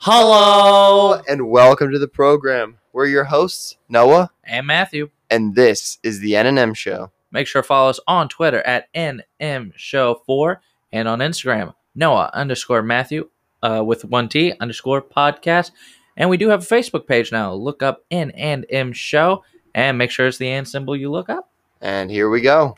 [0.00, 2.78] Hello, and welcome to the program.
[2.92, 5.10] We're your hosts, Noah, and Matthew.
[5.28, 7.10] and this is the N&M Show.
[7.32, 10.60] Make sure to follow us on Twitter at NM Show 4
[10.92, 13.28] and on Instagram, Noah underscore Matthew
[13.62, 15.72] uh, with one T underscore podcast.
[16.16, 17.52] And we do have a Facebook page now.
[17.52, 19.42] Look up N and M Show
[19.74, 21.50] and make sure it's the and symbol you look up.
[21.80, 22.76] And here we go.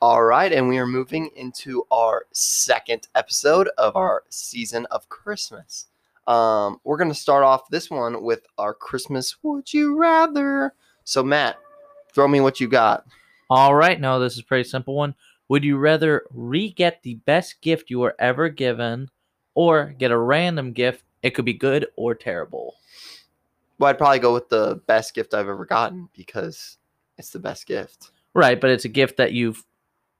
[0.00, 5.88] All right, and we are moving into our second episode of our season of Christmas.
[6.30, 10.74] Um, we're going to start off this one with our Christmas Would You Rather.
[11.02, 11.56] So, Matt,
[12.14, 13.04] throw me what you got.
[13.50, 15.16] All right, no, this is a pretty simple one.
[15.48, 19.10] Would you rather re get the best gift you were ever given
[19.56, 21.02] or get a random gift?
[21.24, 22.76] It could be good or terrible.
[23.80, 26.78] Well, I'd probably go with the best gift I've ever gotten because
[27.18, 28.12] it's the best gift.
[28.34, 29.64] Right, but it's a gift that you've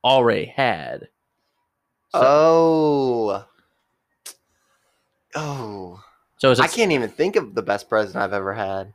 [0.02, 1.02] already had.
[2.08, 3.44] So, oh.
[5.36, 6.02] Oh.
[6.40, 8.92] So I can't even think of the best present I've ever had.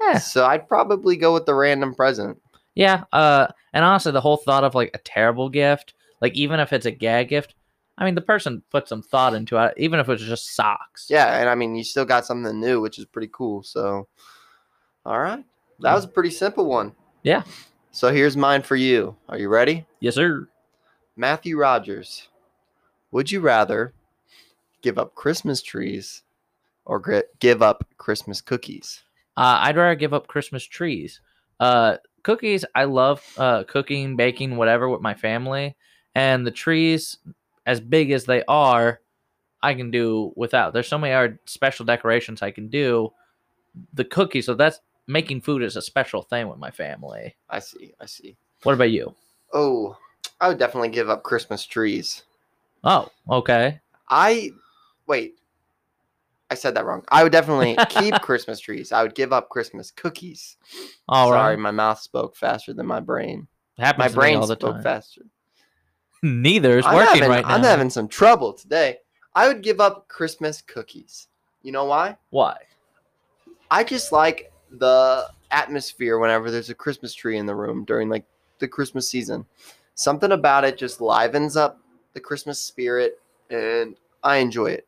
[0.00, 0.18] Yeah.
[0.18, 2.40] So I'd probably go with the random present.
[2.74, 6.72] Yeah, uh, and honestly, the whole thought of like a terrible gift, like even if
[6.72, 7.54] it's a gag gift,
[7.98, 11.06] I mean, the person put some thought into it, even if it was just socks.
[11.10, 13.62] Yeah, and I mean, you still got something new, which is pretty cool.
[13.62, 14.08] So,
[15.04, 15.44] all right.
[15.80, 16.92] That was a pretty simple one.
[17.22, 17.42] Yeah.
[17.90, 19.16] So here's mine for you.
[19.28, 19.86] Are you ready?
[20.00, 20.48] Yes, sir.
[21.16, 22.28] Matthew Rogers.
[23.10, 23.92] Would you rather
[24.82, 26.22] give up Christmas trees
[26.84, 29.02] or gri- give up Christmas cookies?
[29.36, 31.20] Uh, I'd rather give up Christmas trees.
[31.58, 35.76] Uh, cookies, I love uh, cooking, baking, whatever with my family,
[36.14, 37.18] and the trees,
[37.66, 39.00] as big as they are,
[39.62, 40.72] I can do without.
[40.72, 43.12] There's so many other special decorations I can do.
[43.94, 47.36] The cookies, so that's making food is a special thing with my family.
[47.48, 47.92] I see.
[48.00, 48.36] I see.
[48.62, 49.14] What about you?
[49.52, 49.96] Oh,
[50.40, 52.22] I would definitely give up Christmas trees.
[52.84, 53.80] Oh, okay.
[54.08, 54.50] I
[55.06, 55.39] wait.
[56.50, 57.04] I said that wrong.
[57.10, 58.90] I would definitely keep Christmas trees.
[58.92, 60.56] I would give up Christmas cookies.
[61.08, 61.58] All Sorry, right.
[61.58, 63.46] my mouth spoke faster than my brain.
[63.78, 64.82] Happens My to me brain all the spoke time.
[64.82, 65.22] faster.
[66.22, 67.54] Neither is I'm working having, right now.
[67.54, 68.98] I'm having some trouble today.
[69.34, 71.28] I would give up Christmas cookies.
[71.62, 72.16] You know why?
[72.30, 72.56] Why?
[73.70, 78.24] I just like the atmosphere whenever there's a Christmas tree in the room during like
[78.58, 79.46] the Christmas season.
[79.94, 81.80] Something about it just livens up
[82.12, 83.20] the Christmas spirit
[83.50, 84.86] and I enjoy it.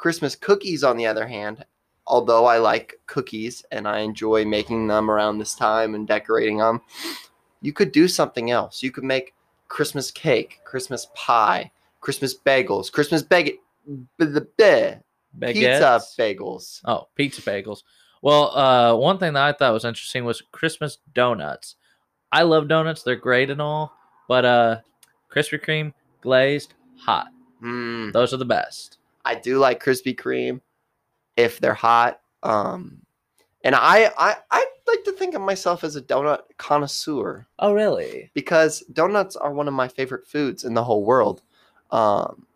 [0.00, 1.62] Christmas cookies on the other hand,
[2.06, 6.80] although I like cookies and I enjoy making them around this time and decorating them,
[7.60, 8.82] you could do something else.
[8.82, 9.34] You could make
[9.68, 13.58] Christmas cake, Christmas pie, Christmas bagels, Christmas bag
[15.38, 16.80] pizza bagels.
[16.86, 17.82] Oh, pizza bagels.
[18.22, 21.76] Well, uh, one thing that I thought was interesting was Christmas donuts.
[22.32, 23.92] I love donuts; they're great and all,
[24.28, 24.76] but uh,
[25.30, 27.28] Krispy Kreme glazed, hot.
[27.62, 28.14] Mm.
[28.14, 28.96] Those are the best.
[29.24, 30.60] I do like Krispy Kreme
[31.36, 32.20] if they're hot.
[32.42, 32.98] Um,
[33.62, 38.30] and I, I I like to think of myself as a donut connoisseur Oh, really?
[38.34, 41.42] because donuts are one of my favorite foods in the whole world.
[41.90, 42.46] Um,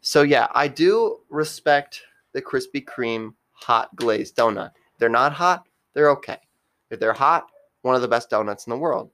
[0.00, 2.02] so yeah, I do respect
[2.32, 4.72] the Krispy Kreme hot glazed donut.
[4.98, 6.38] They're not hot, they're okay.
[6.90, 7.46] If they're hot,
[7.82, 9.10] one of the best donuts in the world.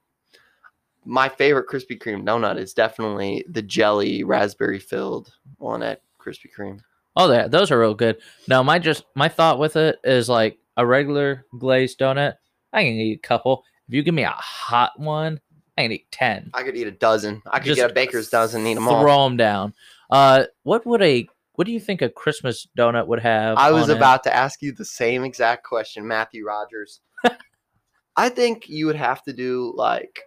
[1.05, 6.79] My favorite Krispy Kreme donut is definitely the jelly raspberry filled one at Krispy Kreme.
[7.15, 8.17] Oh, yeah, those are real good.
[8.47, 12.35] Now, my just my thought with it is like a regular glazed donut.
[12.71, 13.63] I can eat a couple.
[13.87, 15.41] If you give me a hot one,
[15.77, 16.51] I can eat ten.
[16.53, 17.41] I could eat a dozen.
[17.45, 19.01] I could Just get a baker's dozen and eat them all.
[19.01, 19.73] Throw them down.
[20.09, 23.57] Uh, what would a what do you think a Christmas donut would have?
[23.57, 23.97] I was on it?
[23.97, 27.01] about to ask you the same exact question, Matthew Rogers.
[28.15, 30.21] I think you would have to do like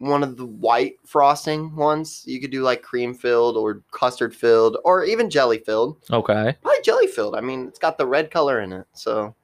[0.00, 2.24] one of the white frosting ones.
[2.26, 5.98] You could do like cream filled or custard filled or even jelly filled.
[6.10, 6.56] Okay.
[6.62, 7.36] Probably jelly filled.
[7.36, 8.86] I mean, it's got the red color in it.
[8.94, 9.34] So,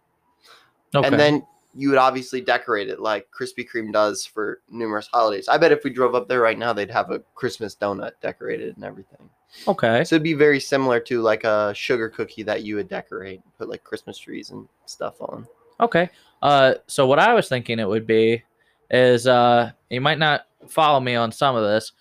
[0.95, 1.07] Okay.
[1.07, 5.47] and then you would obviously decorate it like Krispy Kreme does for numerous holidays.
[5.47, 8.77] I bet if we drove up there right now, they'd have a Christmas donut decorated
[8.77, 9.29] and everything.
[9.69, 10.05] okay.
[10.05, 13.69] So it'd be very similar to like a sugar cookie that you would decorate, put
[13.69, 15.47] like Christmas trees and stuff on.
[15.81, 16.09] Okay.
[16.41, 18.43] Uh, so what I was thinking it would be
[18.91, 21.93] is uh, you might not follow me on some of this.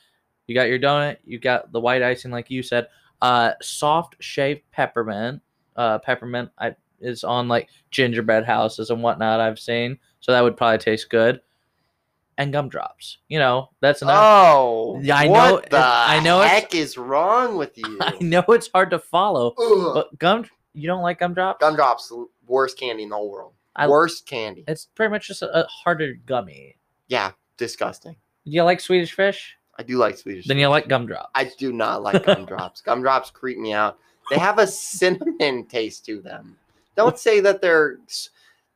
[0.48, 2.88] You got your donut, you got the white icing, like you said.
[3.22, 5.42] Uh, soft shaved peppermint.
[5.76, 9.40] Uh, peppermint I, is on like gingerbread houses and whatnot.
[9.40, 11.42] I've seen, so that would probably taste good.
[12.38, 13.20] And gumdrops.
[13.30, 14.18] You know, that's enough.
[14.20, 17.98] Oh, Yeah, I what know- The I know heck is wrong with you?
[18.02, 19.94] I know it's hard to follow, Ugh.
[19.94, 20.46] but gum.
[20.74, 21.62] You don't like gumdrops?
[21.62, 22.12] Gumdrops,
[22.46, 23.54] worst candy in the whole world.
[23.76, 24.66] I- worst candy.
[24.68, 26.76] It's pretty much just a, a harder gummy.
[27.08, 28.18] Yeah, disgusting.
[28.46, 29.58] Do you like Swedish fish?
[29.78, 30.46] I do like Swedish.
[30.46, 31.32] Then you like gumdrops.
[31.36, 32.82] I do not like gumdrops.
[32.82, 33.98] gumdrops creep me out.
[34.30, 36.58] They have a cinnamon taste to them.
[36.96, 37.98] Don't say that they're.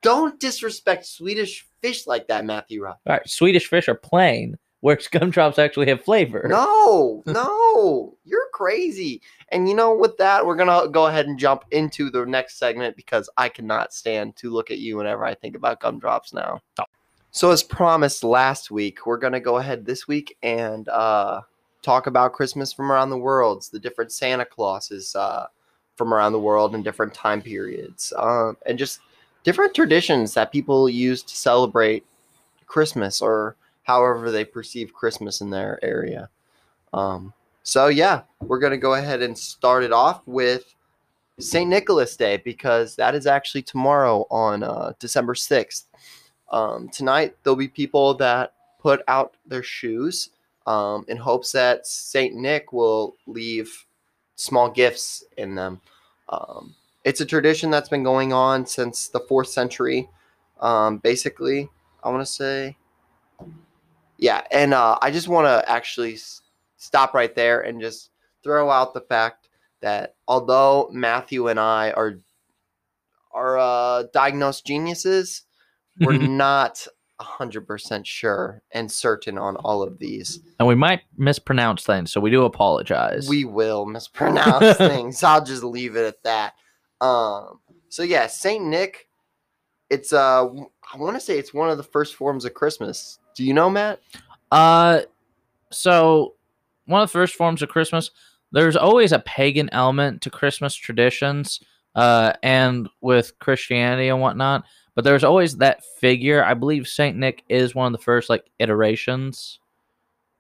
[0.02, 2.84] Don't disrespect Swedish fish like that, Matthew.
[2.84, 3.00] Rock.
[3.06, 6.46] All right, Swedish fish are plain, whereas gumdrops actually have flavor.
[6.50, 9.22] No, no, you're crazy.
[9.52, 12.96] And you know, with that, we're gonna go ahead and jump into the next segment
[12.96, 16.60] because I cannot stand to look at you whenever I think about gumdrops now.
[16.80, 16.86] Oh.
[17.32, 21.42] So, as promised last week, we're gonna go ahead this week and uh,
[21.82, 25.46] talk about Christmas from around the world, the different Santa Clauses uh,
[25.96, 29.02] from around the world in different time periods, um, and just
[29.44, 32.04] different traditions that people use to celebrate
[32.66, 36.30] Christmas or however they perceive Christmas in their area.
[36.94, 40.74] Um, so yeah, we're gonna go ahead and start it off with
[41.40, 45.88] Saint Nicholas Day because that is actually tomorrow on uh, December sixth.
[46.52, 50.32] Um, tonight there'll be people that put out their shoes
[50.66, 53.86] um, in hopes that Saint Nick will leave
[54.36, 55.82] small gifts in them.
[56.30, 60.10] Um, it's a tradition that's been going on since the fourth century.
[60.60, 61.70] Um, basically,
[62.04, 62.78] I want to say
[64.20, 66.42] yeah, and uh, I just want to actually s-
[66.76, 68.12] stop right there and just
[68.44, 69.48] throw out the fact
[69.82, 72.20] that although Matthew and I are
[73.32, 75.44] are uh, diagnosed geniuses,
[76.00, 76.88] we're not
[77.22, 80.40] hundred percent sure and certain on all of these.
[80.58, 83.28] And we might mispronounce things, so we do apologize.
[83.28, 85.22] We will mispronounce things.
[85.24, 86.54] I'll just leave it at that.
[87.02, 87.60] Um,
[87.90, 89.08] so yeah, Saint Nick.
[89.90, 90.48] It's uh,
[90.94, 93.20] I want to say it's one of the first forms of Christmas.
[93.36, 94.00] Do you know, Matt?
[94.52, 95.02] Uh,
[95.72, 96.36] so
[96.86, 98.12] one of the first forms of Christmas.
[98.52, 101.60] There's always a pagan element to Christmas traditions,
[101.96, 104.64] uh, and with Christianity and whatnot.
[104.96, 106.44] But there's always that figure.
[106.44, 109.60] I believe Saint Nick is one of the first like iterations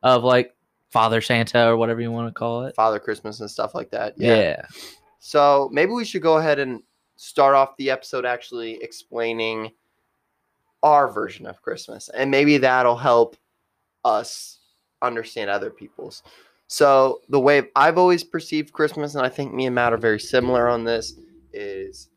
[0.04, 0.56] of like
[0.90, 2.76] Father Santa or whatever you want to call it.
[2.76, 4.16] Father Christmas and stuff like that.
[4.18, 4.66] Yeah.
[5.20, 6.82] So maybe we should go ahead and
[7.16, 9.72] start off the episode actually explaining
[10.82, 13.36] our version of Christmas, and maybe that'll help
[14.06, 14.60] us
[15.02, 16.24] understand other people's.
[16.68, 20.20] So the way I've always perceived Christmas, and I think me and Matt are very
[20.20, 21.16] similar on this,
[21.52, 22.10] is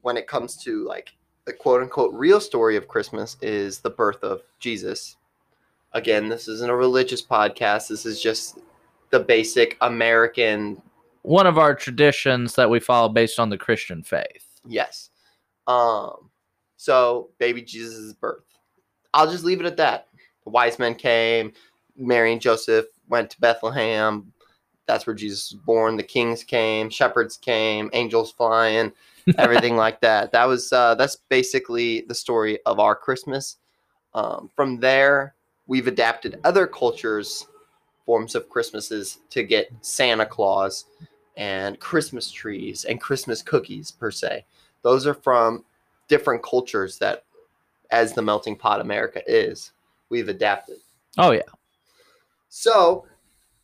[0.00, 1.12] when it comes to like
[1.44, 5.16] the quote unquote real story of Christmas is the birth of Jesus.
[5.92, 7.88] Again, this isn't a religious podcast.
[7.88, 8.58] This is just
[9.10, 10.80] the basic American
[11.22, 14.60] One of our traditions that we follow based on the Christian faith.
[14.66, 15.10] Yes.
[15.66, 16.30] Um.
[16.76, 18.44] So baby Jesus' birth.
[19.14, 20.08] I'll just leave it at that.
[20.44, 21.52] The wise men came.
[21.96, 24.32] Mary and Joseph went to Bethlehem.
[24.86, 25.96] That's where Jesus was born.
[25.96, 26.90] The kings came.
[26.90, 27.90] Shepherds came.
[27.92, 28.92] Angels flying.
[29.38, 30.32] Everything like that.
[30.32, 30.72] That was.
[30.72, 33.56] Uh, that's basically the story of our Christmas.
[34.14, 35.34] Um, from there,
[35.66, 37.46] we've adapted other cultures'
[38.04, 40.86] forms of Christmases to get Santa Claus
[41.36, 44.44] and Christmas trees and Christmas cookies per se.
[44.82, 45.64] Those are from
[46.08, 47.24] different cultures that,
[47.90, 49.72] as the melting pot America is,
[50.08, 50.76] we've adapted.
[51.16, 51.42] Oh yeah.
[52.48, 53.06] So,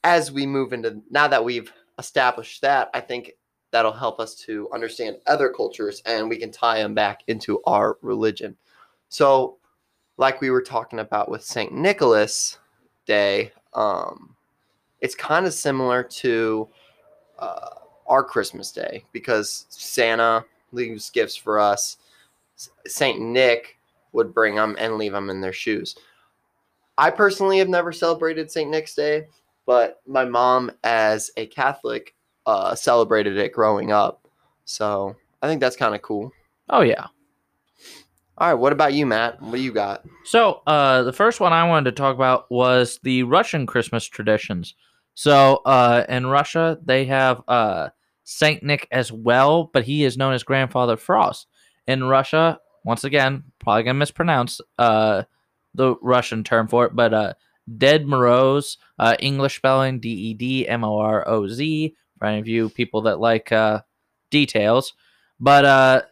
[0.05, 3.33] as we move into now that we've established that, I think
[3.71, 7.99] that'll help us to understand other cultures and we can tie them back into our
[8.03, 8.57] religion.
[9.09, 9.57] So,
[10.17, 11.73] like we were talking about with St.
[11.73, 12.59] Nicholas
[13.07, 14.35] Day, um,
[15.01, 16.69] it's kind of similar to
[17.39, 17.71] uh,
[18.07, 21.99] our Christmas Day because Santa leaves gifts for us.
[22.87, 23.21] St.
[23.21, 23.79] Nick
[24.13, 25.97] would bring them and leave them in their shoes.
[26.97, 28.69] I personally have never celebrated St.
[28.69, 29.29] Nick's Day,
[29.67, 32.15] but my mom, as a Catholic,
[32.49, 34.27] uh, celebrated it growing up.
[34.65, 36.33] So I think that's kind of cool.
[36.71, 37.09] Oh yeah.
[38.39, 39.43] All right, what about you, Matt?
[39.43, 40.05] What do you got?
[40.25, 44.75] So, uh, the first one I wanted to talk about was the Russian Christmas traditions.
[45.15, 47.89] So, uh, in Russia, they have uh,
[48.23, 51.49] Saint Nick as well, but he is known as Grandfather Frost.
[51.89, 55.25] In Russia, once again, probably gonna mispronounce uh,
[55.75, 57.33] the Russian term for it, but uh,
[57.77, 61.95] Ded Moroz, uh, English spelling D E D M O R O Z.
[62.19, 63.81] For any of you people that like uh,
[64.31, 64.95] details,
[65.41, 66.03] but uh,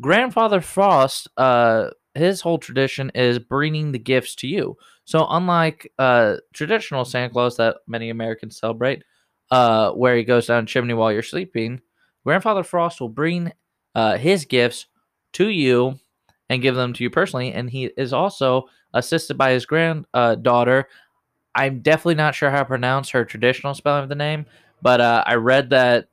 [0.00, 4.76] Grandfather Frost, uh, his whole tradition is bringing the gifts to you.
[5.04, 9.04] So unlike uh, traditional Santa Claus that many Americans celebrate,
[9.50, 11.80] uh, where he goes down a chimney while you're sleeping,
[12.24, 13.52] Grandfather Frost will bring
[13.94, 14.86] uh, his gifts
[15.34, 15.98] to you
[16.48, 17.52] and give them to you personally.
[17.52, 20.88] And he is also assisted by his granddaughter.
[21.54, 24.46] I'm definitely not sure how to pronounce her traditional spelling of the name,
[24.82, 26.08] but uh, I read that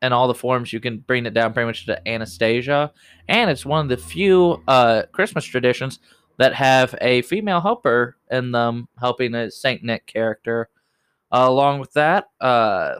[0.00, 2.92] in all the forms you can bring it down pretty much to Anastasia,
[3.28, 5.98] and it's one of the few uh, Christmas traditions
[6.38, 10.68] that have a female helper in them helping a Saint Nick character.
[11.30, 12.96] Uh, along with that, uh,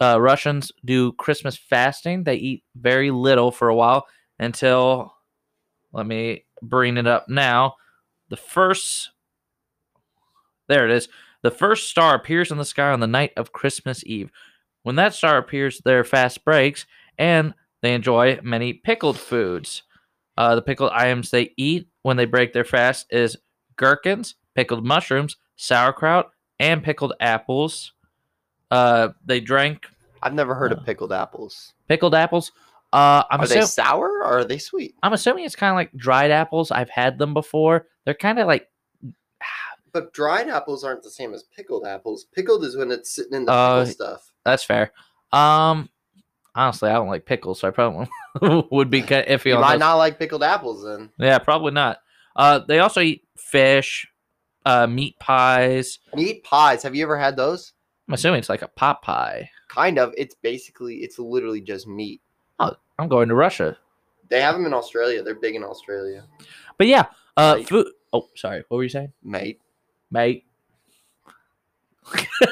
[0.00, 2.24] uh, Russians do Christmas fasting.
[2.24, 4.06] They eat very little for a while
[4.38, 5.14] until,
[5.92, 7.74] let me bring it up now.
[8.28, 9.10] The first,
[10.68, 11.08] there it is.
[11.42, 14.30] The first star appears in the sky on the night of Christmas Eve.
[14.82, 16.86] When that star appears, their fast breaks,
[17.18, 19.82] and they enjoy many pickled foods.
[20.36, 23.36] Uh, the pickled items they eat when they break their fast is
[23.76, 27.92] gherkins, pickled mushrooms, sauerkraut, and pickled apples.
[28.70, 29.86] Uh, they drank
[30.22, 31.72] I've never heard Uh, of pickled apples.
[31.88, 32.52] pickled apples.
[32.92, 34.94] Uh, I'm, are they sour or are they sweet?
[35.02, 36.70] I'm assuming it's kind of like dried apples.
[36.70, 37.86] I've had them before.
[38.04, 38.68] They're kind of like
[39.96, 42.26] But dried apples aren't the same as pickled apples.
[42.34, 44.30] Pickled is when it's sitting in the Uh, pickle stuff.
[44.44, 44.92] that's fair.
[45.32, 45.88] Um,
[46.54, 48.08] honestly, I don't like pickles, so I probably
[48.70, 49.80] would be kind of iffy You might those.
[49.80, 51.08] not like pickled apples then.
[51.18, 52.00] Yeah, probably not.
[52.36, 54.06] Uh, they also eat fish,
[54.66, 55.98] uh, meat pies.
[56.14, 56.82] Meat pies.
[56.82, 57.72] Have you ever had those?
[58.06, 59.48] I'm assuming it's like a pot pie.
[59.68, 60.12] Kind of.
[60.18, 62.20] It's basically, it's literally just meat.
[62.58, 63.78] Oh, I'm going to Russia,
[64.28, 65.22] They have them in Australia.
[65.22, 66.24] They're big in Australia.
[66.76, 67.06] but yeah,
[67.38, 67.86] uh, food.
[68.12, 68.62] Oh, sorry.
[68.68, 69.60] What were you saying, Mate.
[70.10, 70.44] Mate?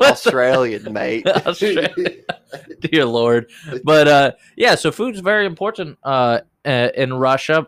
[0.00, 1.26] Australian, mate.
[1.46, 2.14] Australia.
[2.80, 3.50] Dear Lord.
[3.84, 7.66] But uh, yeah, so food's very important uh, uh, in Russia.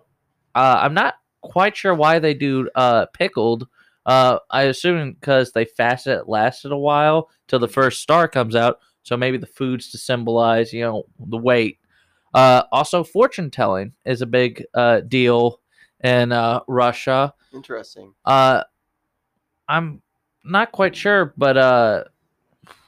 [0.54, 3.68] Uh, I'm not quite sure why they do uh, pickled.
[4.06, 8.56] Uh, I assume because they fasted it lasted a while till the first star comes
[8.56, 8.80] out.
[9.02, 11.78] So maybe the food's to symbolize, you know, the weight.
[12.32, 15.60] Uh, also, fortune telling is a big uh, deal
[16.02, 17.34] in uh, Russia.
[17.52, 18.14] Interesting.
[18.24, 18.62] Uh,
[19.70, 20.02] I'm
[20.44, 22.04] not quite sure, but uh,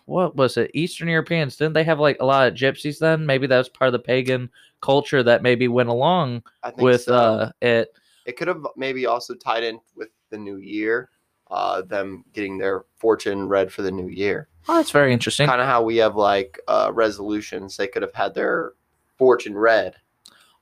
[0.07, 0.71] what was it?
[0.75, 3.25] Eastern Europeans didn't they have like a lot of gypsies then?
[3.25, 6.43] Maybe that was part of the pagan culture that maybe went along
[6.79, 7.15] with so.
[7.15, 7.95] uh it.
[8.27, 11.11] it could have maybe also tied in with the new year,
[11.51, 14.49] uh, them getting their fortune read for the new year.
[14.69, 15.47] Oh, that's very interesting.
[15.47, 17.77] Kind of how we have like uh, resolutions.
[17.77, 18.73] They could have had their
[19.19, 19.95] fortune read.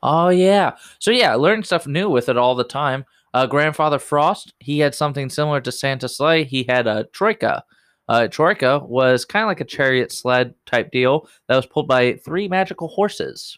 [0.02, 0.76] Oh yeah.
[0.98, 3.06] So yeah, learning stuff new with it all the time.
[3.32, 6.44] Uh, Grandfather Frost, he had something similar to Santa Sleigh.
[6.44, 7.62] He had a troika.
[8.08, 12.14] Uh, troika was kind of like a chariot sled type deal that was pulled by
[12.14, 13.56] three magical horses.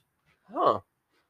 [0.52, 0.80] Huh.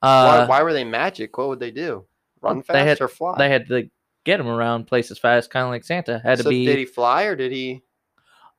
[0.03, 1.39] Uh, why, why were they magic?
[1.39, 2.05] What would they do?
[2.41, 3.37] Run they fast had- or fly?
[3.39, 3.89] they had to
[4.25, 6.21] get him around places fast, kind of like Santa.
[6.25, 6.67] Had to be.
[6.67, 7.83] did he fly or did he?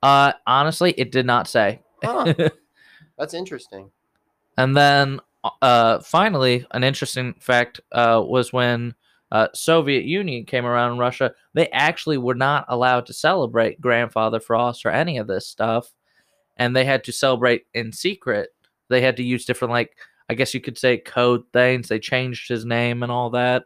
[0.02, 1.82] uh, honestly, it did not say.
[2.02, 2.34] Huh.
[3.18, 3.92] That's interesting.
[4.58, 5.20] And then
[5.62, 8.96] uh, finally, an interesting fact uh, was when
[9.34, 14.40] uh, Soviet Union came around in Russia, they actually were not allowed to celebrate Grandfather
[14.40, 15.92] Frost or any of this stuff,
[16.56, 18.50] and they had to celebrate in secret.
[18.90, 19.98] They had to use different, like
[20.30, 21.88] I guess you could say, code things.
[21.88, 23.63] They changed his name and all that.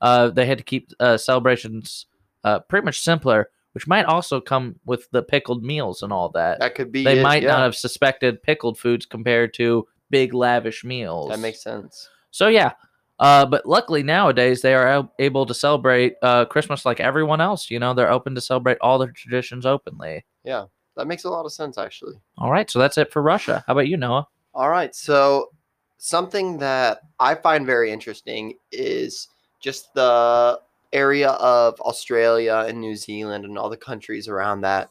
[0.00, 2.06] Uh, they had to keep uh, celebrations
[2.42, 6.58] uh, pretty much simpler, which might also come with the pickled meals and all that
[6.58, 7.04] That could be.
[7.04, 7.52] they it, might yeah.
[7.52, 11.30] not have suspected pickled foods compared to big lavish meals.
[11.30, 12.08] That makes sense.
[12.32, 12.72] so yeah.
[13.20, 17.70] Uh, but luckily nowadays they are able to celebrate uh, Christmas like everyone else.
[17.70, 20.24] You know, they're open to celebrate all their traditions openly.
[20.44, 20.64] Yeah,
[20.96, 22.14] that makes a lot of sense, actually.
[22.38, 23.64] All right, so that's it for Russia.
[23.66, 24.26] How about you, Noah?
[24.54, 24.94] All right.
[24.94, 25.50] So,
[25.98, 29.28] something that I find very interesting is
[29.60, 30.60] just the
[30.92, 34.90] area of Australia and New Zealand and all the countries around that.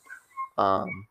[0.57, 1.07] Um,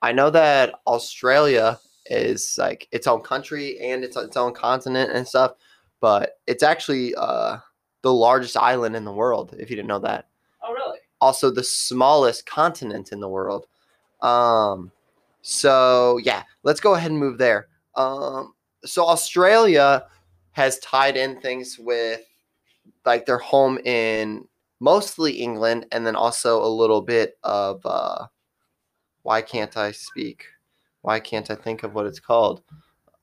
[0.00, 5.26] I know that Australia is like its own country and it's its own continent and
[5.26, 5.54] stuff,
[6.00, 7.58] but it's actually uh,
[8.02, 10.28] the largest island in the world, if you didn't know that.
[10.62, 10.98] Oh, really?
[11.20, 13.66] also the smallest continent in the world.
[14.20, 14.90] Um,
[15.42, 17.68] so yeah, let's go ahead and move there.
[17.94, 20.04] Um, so Australia
[20.52, 22.22] has tied in things with
[23.04, 24.46] like their home in
[24.80, 28.26] mostly England and then also a little bit of uh,
[29.22, 30.44] why can't I speak?
[31.02, 32.62] Why can't I think of what it's called?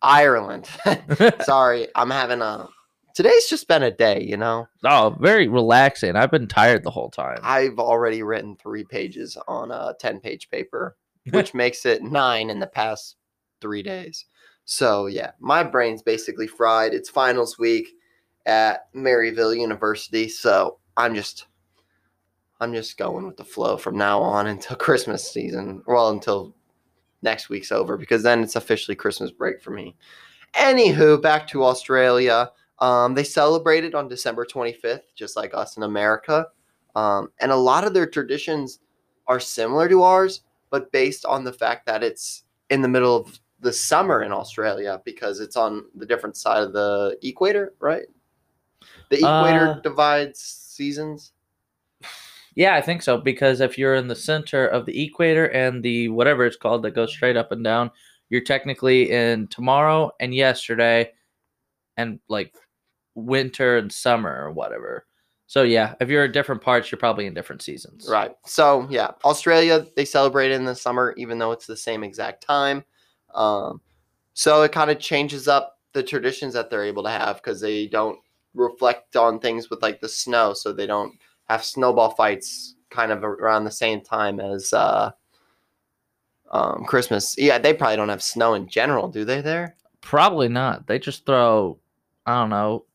[0.01, 0.67] Ireland.
[1.43, 2.67] Sorry, I'm having a.
[3.15, 4.67] Today's just been a day, you know.
[4.83, 6.17] oh, very relaxing.
[6.17, 7.39] I've been tired the whole time.
[7.43, 10.97] I've already written three pages on a 10 page paper,
[11.29, 13.15] which makes it nine in the past
[13.61, 14.25] three days.
[14.65, 16.93] So, yeah, my brain's basically fried.
[16.93, 17.87] It's finals week
[18.45, 20.27] at Maryville University.
[20.27, 21.47] So, I'm just.
[22.61, 25.83] I'm just going with the flow from now on until Christmas season.
[25.85, 26.55] Well, until
[27.25, 29.97] next week's over, because then it's officially Christmas break for me.
[30.53, 32.49] Anywho, back to Australia.
[32.79, 36.47] Um, they celebrated on December 25th, just like us in America.
[36.95, 38.79] Um, and a lot of their traditions
[39.27, 43.39] are similar to ours, but based on the fact that it's in the middle of
[43.59, 48.05] the summer in Australia because it's on the different side of the equator, right?
[49.09, 51.33] The equator Uh, divides seasons.
[52.55, 56.07] Yeah, I think so because if you're in the center of the equator and the
[56.09, 57.91] whatever it's called that goes straight up and down,
[58.29, 61.11] you're technically in tomorrow and yesterday,
[61.97, 62.55] and like
[63.13, 65.05] winter and summer or whatever.
[65.47, 68.07] So yeah, if you're in different parts, you're probably in different seasons.
[68.09, 68.31] Right.
[68.45, 72.83] So yeah, Australia they celebrate in the summer, even though it's the same exact time.
[73.33, 73.81] Um,
[74.33, 77.87] so it kind of changes up the traditions that they're able to have because they
[77.87, 78.19] don't
[78.53, 81.13] reflect on things with like the snow, so they don't
[81.45, 85.11] have snowball fights kind of around the same time as uh,
[86.51, 87.35] um, Christmas.
[87.37, 89.41] Yeah, they probably don't have snow in general, do they?
[89.41, 89.75] There.
[90.01, 90.87] Probably not.
[90.87, 91.79] They just throw,
[92.25, 92.85] I don't know,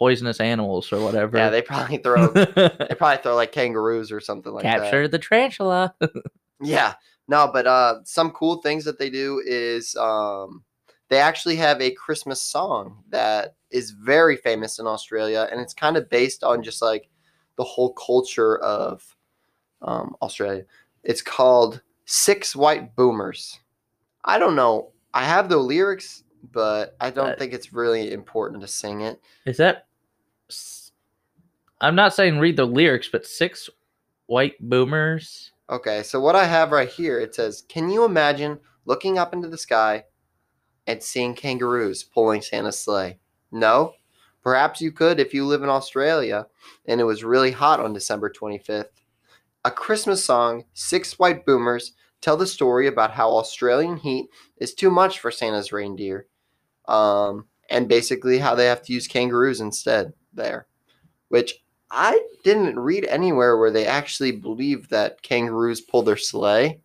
[0.00, 1.36] poisonous animals or whatever.
[1.36, 2.28] Yeah, they probably throw.
[2.32, 4.82] they probably throw like kangaroos or something like that.
[4.82, 5.94] capture the tarantula.
[6.62, 6.92] Yeah.
[7.26, 10.62] No, but uh some cool things that they do is um
[11.08, 15.96] they actually have a Christmas song that is very famous in Australia and it's kind
[15.96, 17.08] of based on just like
[17.60, 19.14] the whole culture of
[19.82, 20.64] um Australia.
[21.04, 23.60] It's called Six White Boomers.
[24.24, 24.92] I don't know.
[25.12, 29.20] I have the lyrics, but I don't Uh, think it's really important to sing it.
[29.44, 29.86] Is that?
[31.82, 33.68] I'm not saying read the lyrics, but six
[34.26, 35.52] white boomers.
[35.68, 39.48] Okay, so what I have right here, it says, Can you imagine looking up into
[39.48, 40.04] the sky
[40.86, 43.18] and seeing kangaroos pulling Santa's sleigh?
[43.52, 43.94] No?
[44.42, 46.46] Perhaps you could if you live in Australia
[46.86, 48.86] and it was really hot on December 25th.
[49.64, 51.92] A Christmas song, Six White Boomers,
[52.22, 56.26] tell the story about how Australian heat is too much for Santa's reindeer.
[56.88, 60.66] Um, and basically how they have to use kangaroos instead there.
[61.28, 66.80] Which I didn't read anywhere where they actually believe that kangaroos pull their sleigh,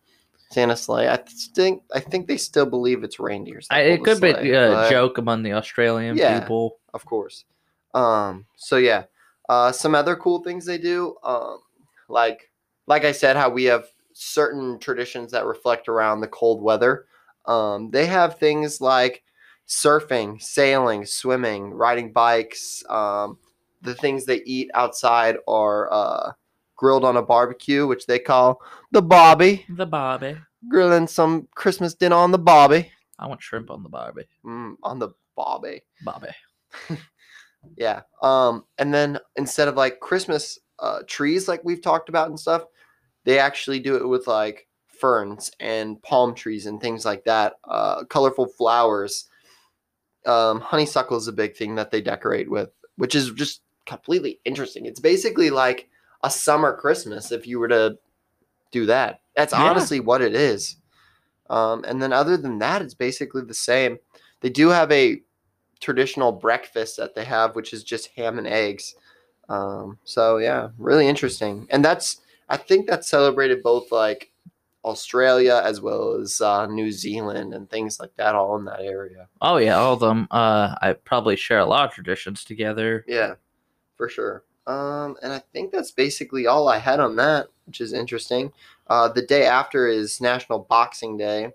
[0.52, 1.10] Santa sleigh.
[1.10, 1.18] I
[1.56, 3.68] think I think they still believe it's reindeers.
[3.72, 6.40] I, it could sleigh, be a but- joke among the Australian Yeah.
[6.40, 6.78] people.
[6.96, 7.46] Of course.
[7.94, 9.04] Um, so yeah,
[9.48, 11.60] uh, some other cool things they do, um,
[12.10, 12.50] like
[12.88, 17.06] like I said, how we have certain traditions that reflect around the cold weather.
[17.46, 19.24] Um, they have things like
[19.68, 22.84] surfing, sailing, swimming, riding bikes.
[22.90, 23.38] Um,
[23.82, 26.32] the things they eat outside are uh,
[26.76, 29.66] grilled on a barbecue, which they call the bobby.
[29.70, 30.38] The bobby.
[30.70, 32.92] Grilling some Christmas dinner on the bobby.
[33.20, 34.28] I want shrimp on the Barbie.
[34.46, 35.82] Mm, on the bobby.
[36.04, 36.28] Bobby.
[37.78, 38.02] Yeah.
[38.22, 42.64] Um, and then instead of like Christmas uh, trees, like we've talked about and stuff,
[43.24, 47.54] they actually do it with like ferns and palm trees and things like that.
[47.68, 49.26] Uh, colorful flowers.
[50.26, 54.86] Um, honeysuckle is a big thing that they decorate with, which is just completely interesting.
[54.86, 55.90] It's basically like
[56.24, 57.98] a summer Christmas if you were to
[58.72, 59.22] do that.
[59.36, 59.64] That's Yeah.
[59.64, 60.78] honestly what it is.
[61.50, 64.00] Um, and then other than that, it's basically the same.
[64.42, 65.22] They do have a
[65.80, 68.96] traditional breakfast that they have, which is just ham and eggs.
[69.50, 71.68] Um, so yeah, really interesting.
[71.70, 74.32] And that's I think that's celebrated both like
[74.84, 79.28] Australia as well as uh, New Zealand and things like that, all in that area.
[79.42, 80.28] Oh yeah, all of them.
[80.30, 83.04] Uh, I probably share a lot of traditions together.
[83.08, 83.36] Yeah,
[83.96, 84.44] for sure.
[84.68, 88.52] Um, and I think that's basically all I had on that, which is interesting.
[88.88, 91.52] Uh, the day after is National Boxing Day,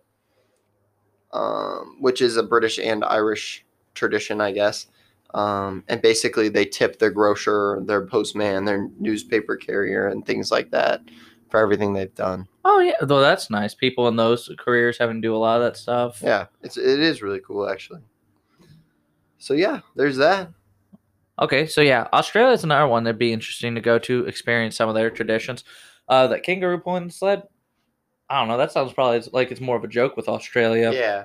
[1.33, 3.65] um, which is a British and Irish
[4.01, 4.87] tradition, I guess.
[5.35, 10.73] Um, and basically, they tip their grocer, their postman, their newspaper carrier, and things like
[10.73, 11.03] that
[11.51, 12.49] for everything they've done.
[12.65, 13.75] Oh yeah, though that's nice.
[13.75, 16.21] People in those careers having to do a lot of that stuff.
[16.23, 18.01] Yeah, it's it is really cool actually.
[19.39, 20.51] So yeah, there's that.
[21.41, 24.89] Okay, so yeah, Australia is another one that'd be interesting to go to, experience some
[24.89, 25.65] of their traditions.
[26.09, 27.45] Uh, that kangaroo pulling sled.
[28.29, 28.59] I don't know.
[28.59, 30.93] That sounds probably like it's more of a joke with Australia.
[30.93, 31.25] Yeah.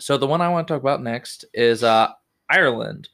[0.00, 2.08] So the one I want to talk about next is uh,
[2.48, 3.10] Ireland.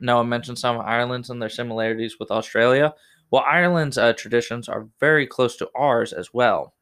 [0.00, 2.94] Noah mentioned some of Ireland's and their similarities with Australia.
[3.30, 6.74] Well, Ireland's uh, traditions are very close to ours as well.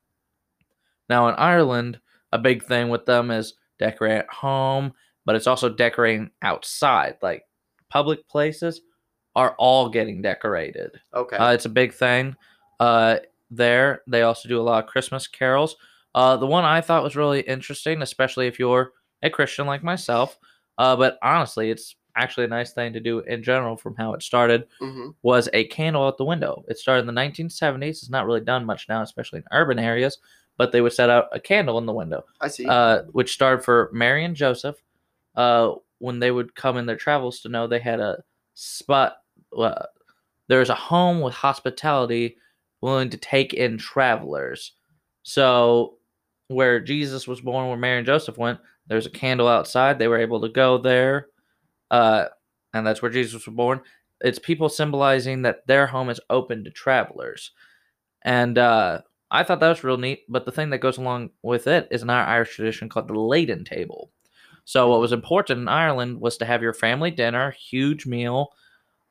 [1.09, 2.01] Now, in Ireland,
[2.33, 4.93] a big thing with them is decorate at home,
[5.25, 7.17] but it's also decorating outside.
[7.21, 7.43] Like
[7.89, 8.83] public places
[9.35, 10.93] are all getting decorated.
[11.15, 11.37] Okay.
[11.37, 12.37] Uh, it's a big thing.
[12.79, 13.17] Uh,
[13.51, 15.77] there, they also do a lot of Christmas carols.
[16.15, 20.39] Uh, the one I thought was really interesting, especially if you're a Christian like myself,
[20.79, 24.23] uh, but honestly, it's actually a nice thing to do in general from how it
[24.23, 26.65] started, hmm was a candle out the window.
[26.69, 27.89] It started in the 1970s.
[28.03, 30.19] It's not really done much now, especially in urban areas,
[30.57, 32.67] but they would set out a candle in the window I see.
[32.67, 34.77] uh, which started for Mary and Joseph,
[35.35, 38.23] uh, when they would come in their travels to know they had a
[38.55, 39.17] spot.
[39.57, 39.87] Uh,
[40.47, 42.37] there's a home with hospitality
[42.81, 44.73] willing to take in travelers.
[45.25, 45.97] So,
[46.47, 49.99] where Jesus was born, where Mary and Joseph went, there's a candle outside.
[49.99, 51.29] They were able to go there,
[51.91, 52.27] uh,
[52.75, 53.81] and that's where Jesus was born.
[54.21, 57.53] It's people symbolizing that their home is open to travelers.
[58.23, 60.21] And uh, I thought that was real neat.
[60.29, 63.65] But the thing that goes along with it is an Irish tradition called the Laden
[63.65, 64.11] table.
[64.65, 68.49] So what was important in Ireland was to have your family dinner, huge meal,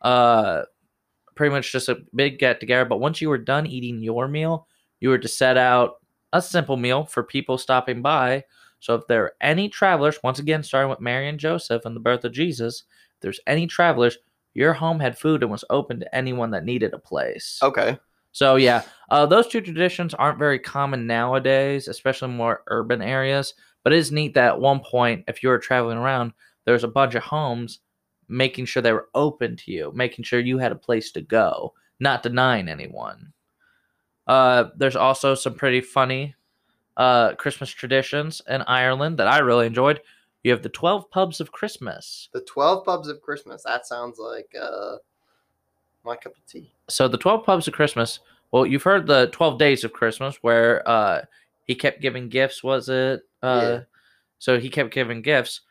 [0.02, 0.64] uh,
[1.36, 2.86] pretty much just a big get together.
[2.86, 4.68] But once you were done eating your meal,
[5.00, 5.96] you were to set out
[6.34, 8.44] a simple meal for people stopping by.
[8.80, 12.02] So if there are any travelers, once again starting with Mary and Joseph and the
[12.02, 12.84] birth of Jesus,
[13.16, 14.18] if there's any travelers,
[14.54, 17.60] your home had food and was open to anyone that needed a place.
[17.62, 17.98] Okay.
[18.32, 23.54] So yeah, uh, those two traditions aren't very common nowadays, especially in more urban areas.
[23.84, 26.34] But it is neat that at one point, if you were traveling around,
[26.66, 27.80] there was a bunch of homes
[28.28, 31.74] making sure they were open to you, making sure you had a place to go,
[32.00, 33.32] not denying anyone.
[34.28, 36.36] Uh, there's also some pretty funny
[36.98, 40.02] uh, Christmas traditions in Ireland that I really enjoyed.
[40.44, 42.30] You have the 12 pubs of Christmas.
[42.34, 43.64] The 12 pubs of Christmas.
[43.64, 44.98] That sounds like uh,
[46.04, 46.72] my cup of tea.
[46.90, 48.20] So the 12 pubs of Christmas,
[48.52, 51.22] well, you've heard the 12 days of Christmas where uh,
[51.66, 53.22] he kept giving gifts, was it?
[53.44, 53.80] Uh, Yeah.
[54.40, 55.62] So he kept giving gifts.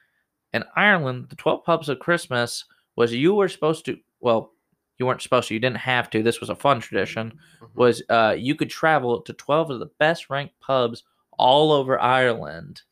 [0.52, 2.64] In Ireland, the 12 pubs of Christmas
[2.96, 4.52] was you were supposed to, well,
[4.98, 6.22] you weren't supposed to, you didn't have to.
[6.22, 7.38] This was a fun tradition.
[7.60, 7.74] Mhm.
[7.74, 11.04] Was uh, you could travel to 12 of the best ranked pubs
[11.38, 12.82] all over Ireland.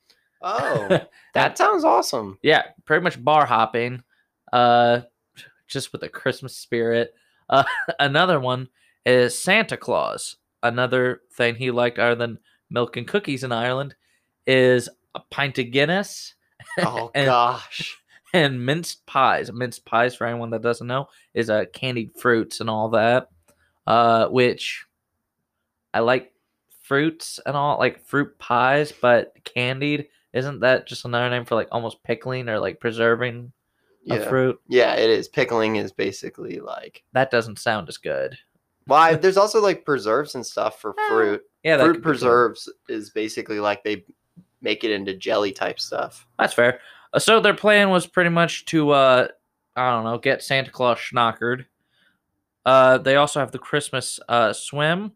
[0.43, 1.01] Oh,
[1.35, 2.39] that sounds awesome.
[2.43, 4.03] Yeah, pretty much bar hopping,
[4.53, 5.01] uh,
[5.67, 7.15] just with a Christmas spirit.
[7.49, 7.65] Uh,
[7.99, 8.69] another one
[9.07, 10.37] is Santa Claus.
[10.63, 12.39] Another thing he liked other than
[12.71, 13.95] milk and cookies in Ireland
[14.47, 16.35] is a pint of Guinness
[16.79, 17.97] Oh And- gosh.
[18.33, 19.51] and minced pies.
[19.53, 23.29] Minced pies, for anyone that doesn't know, is uh, candied fruits and all that,
[23.87, 24.85] uh, which
[25.93, 26.33] I like
[26.85, 30.09] fruits and all, like fruit pies, but candied.
[30.35, 33.53] Isn't that just another name for like almost pickling or like preserving
[34.11, 34.29] a Yeah.
[34.29, 34.61] fruit?
[34.69, 35.27] Yeah, it is.
[35.29, 37.03] Pickling is basically like.
[37.13, 38.37] That doesn't sound as good.
[38.87, 39.15] Why?
[39.17, 41.43] There's also like preserves and stuff for Eh, fruit.
[41.63, 42.03] Yeah, fruit could be good.
[42.03, 44.05] preserves is basically like they
[44.61, 46.27] make it into jelly type stuff.
[46.39, 46.81] That's fair.
[47.15, 49.29] Uh, so their plan was pretty much to, uh,
[49.77, 51.65] I don't know, get Santa Claus schnockered.
[52.67, 55.13] Uh, they also have the Christmas uh, swim.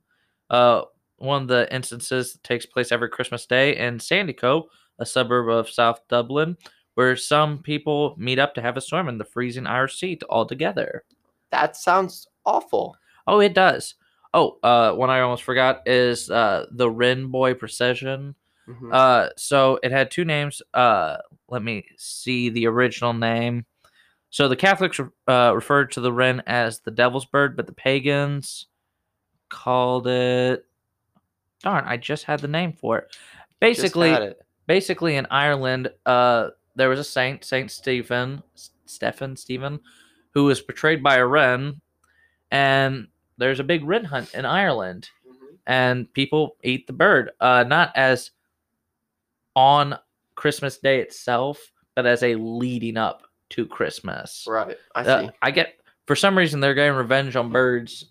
[0.51, 0.83] Uh,
[1.19, 4.65] one of the instances that takes place every Christmas Day in Sandycove,
[4.99, 6.57] a suburb of South Dublin,
[6.95, 10.47] where some people meet up to have a swim in the freezing Irish Sea all
[10.47, 11.05] together.
[11.51, 12.97] That sounds awful.
[13.27, 13.95] Oh, it does.
[14.35, 18.35] Oh, uh, one I almost forgot is uh, the Wren Boy Procession.
[18.69, 18.93] Mhm.
[18.93, 20.61] Uh, so it had two names.
[20.75, 21.17] Uh,
[21.49, 23.65] let me see the original name.
[24.31, 28.67] So the Catholics uh, referred to the wren as the devil's bird, but the pagans
[29.49, 30.67] called it.
[31.63, 33.17] Darn, I just had the name for it.
[33.61, 34.41] Basically, it.
[34.67, 38.43] basically in Ireland, uh, there was a saint, Saint Stephen,
[38.87, 39.81] Stephen, Stephen,
[40.33, 41.81] who was portrayed by a wren,
[42.51, 45.59] and there's a big wren hunt in Ireland Mhm.
[45.67, 48.31] and people eat the bird uh not as
[49.55, 49.99] on
[50.35, 54.77] christmas day itself but as a leading up to christmas Right.
[54.95, 55.31] I Uh, see.
[55.43, 55.75] i get
[56.07, 58.07] for some reason they're getting revenge on birds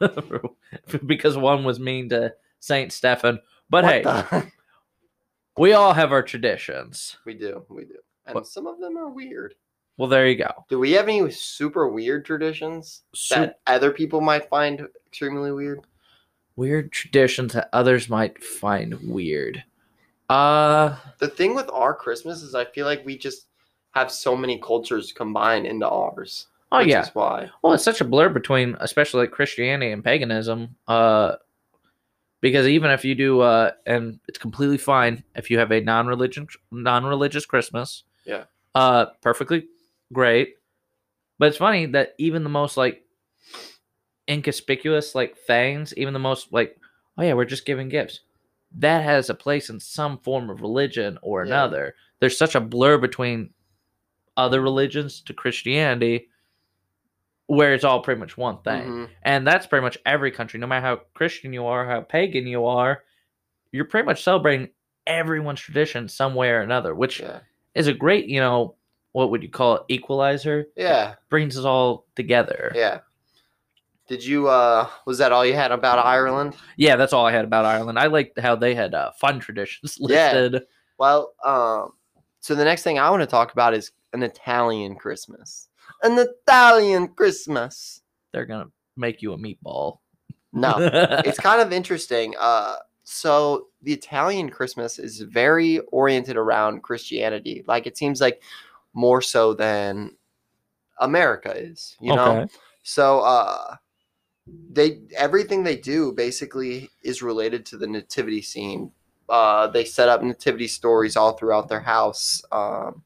[1.06, 3.38] because one was mean to saint stephen
[3.70, 4.46] but What hey the-
[5.58, 7.64] we all have our traditions we do.
[7.68, 7.96] We do.
[8.26, 9.54] And What- some of them are weird.
[9.96, 14.20] well there you go Do we have any super weird traditions Sup- that other people
[14.20, 15.80] might find extremely weird?
[16.56, 19.62] weird traditions that others might find weird
[20.28, 23.46] uh The thing with our Christmas is I feel like we just
[23.92, 26.48] have so many cultures combined into ours.
[26.72, 27.48] oh which yeah is why.
[27.62, 30.74] Well, it's such a blur between, especially like Christianity and paganism.
[30.88, 31.36] Uh,
[32.46, 36.46] because even if you do, uh, and it's completely fine if you have a non-religion,
[36.70, 38.04] non-religious Christmas.
[38.24, 38.44] Yeah.
[38.72, 39.66] Uh, perfectly
[40.12, 40.54] great.
[41.40, 43.02] But it's funny that even the most like
[44.28, 46.78] inconspicuous like things, even the most like,
[47.18, 48.20] oh yeah, we're just giving gifts.
[48.78, 51.48] That has a place in some form of religion or Yeah.
[51.48, 51.94] another.
[52.20, 53.50] There's such a blur between
[54.36, 56.28] other religions to Christianity
[57.46, 58.82] where it's all pretty much one thing.
[58.84, 59.08] Mhm.
[59.22, 62.66] And that's pretty much every country, no matter how Christian you are, how pagan you
[62.66, 63.04] are,
[63.72, 64.70] you're pretty much celebrating
[65.06, 67.40] everyone's tradition some way or another, which Yeah.
[67.74, 68.74] is a great, you know,
[69.12, 70.66] what would you call it, equalizer?
[70.76, 71.14] Yeah.
[71.30, 72.72] Brings us all together.
[72.74, 72.80] Yeah.
[72.80, 72.98] Yeah.
[74.08, 76.54] Did you uh was that all you had about Ireland?
[76.76, 77.98] Yeah, that's all I had about Ireland.
[77.98, 80.32] I liked how they had uh, fun traditions Yeah.
[80.32, 80.62] listed.
[80.98, 81.92] Well, um
[82.40, 85.68] so the next thing I want to talk about is an Italian Christmas.
[86.02, 88.02] An Italian Christmas.
[88.32, 89.98] They're gonna make you a meatball.
[90.52, 90.74] No.
[91.24, 92.34] it's kind of interesting.
[92.38, 97.64] Uh, so the Italian Christmas is very oriented around Christianity.
[97.66, 98.42] Like it seems like
[98.94, 100.16] more so than
[100.98, 101.96] America is.
[102.00, 102.46] You know.
[102.82, 103.76] So uh,
[104.70, 108.92] they everything they do basically is related to the nativity scene.
[109.28, 112.42] Uh, they set up nativity stories all throughout their house.
[112.52, 113.02] Um,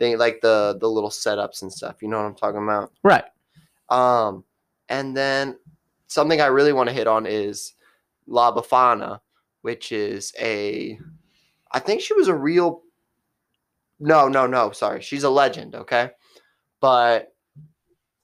[0.00, 2.02] they like the the little setups and stuff.
[2.02, 2.90] You know what I'm talking about?
[3.04, 3.24] Right.
[3.90, 4.44] Um,
[4.88, 5.58] and then
[6.08, 7.74] something I really want to hit on is
[8.26, 9.20] La Befana,
[9.62, 10.98] which is a,
[11.70, 12.82] I think she was a real.
[14.00, 14.70] No, no, no.
[14.70, 15.74] Sorry, she's a legend.
[15.74, 16.10] Okay,
[16.80, 17.34] but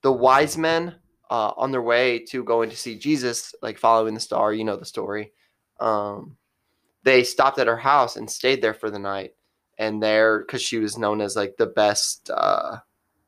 [0.01, 0.95] the wise men
[1.31, 4.77] uh, on their way to going to see Jesus, like following the star, you know
[4.77, 5.33] the story.
[5.79, 6.39] Um,
[7.03, 9.35] they stopped at her house and stayed there for the night,
[9.79, 12.79] and there because she was known as like the best, uh,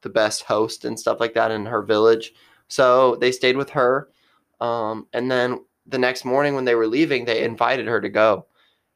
[0.02, 2.32] the best host and stuff like that in her village.
[2.68, 4.08] So they stayed with her,
[4.60, 8.46] um, and then the next morning when they were leaving, they invited her to go,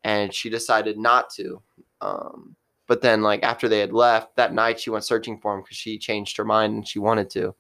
[0.05, 1.63] and she decided not to.
[2.01, 5.63] Um, but then, like after they had left that night, she went searching for him
[5.63, 7.55] because she changed her mind and she wanted to,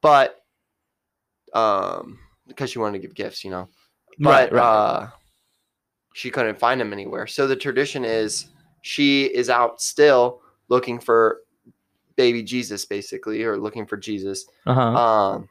[0.00, 0.44] but
[1.52, 3.68] um, because she wanted to give gifts, you know.
[4.18, 4.62] But right, right.
[4.62, 5.08] uh,
[6.14, 7.26] she couldn't find him anywhere.
[7.26, 8.46] So the tradition is
[8.84, 11.38] she is out still looking for
[12.16, 14.44] baby Jesus, basically, or looking for Jesus.
[14.66, 14.80] uh-huh.
[14.80, 15.48] Um,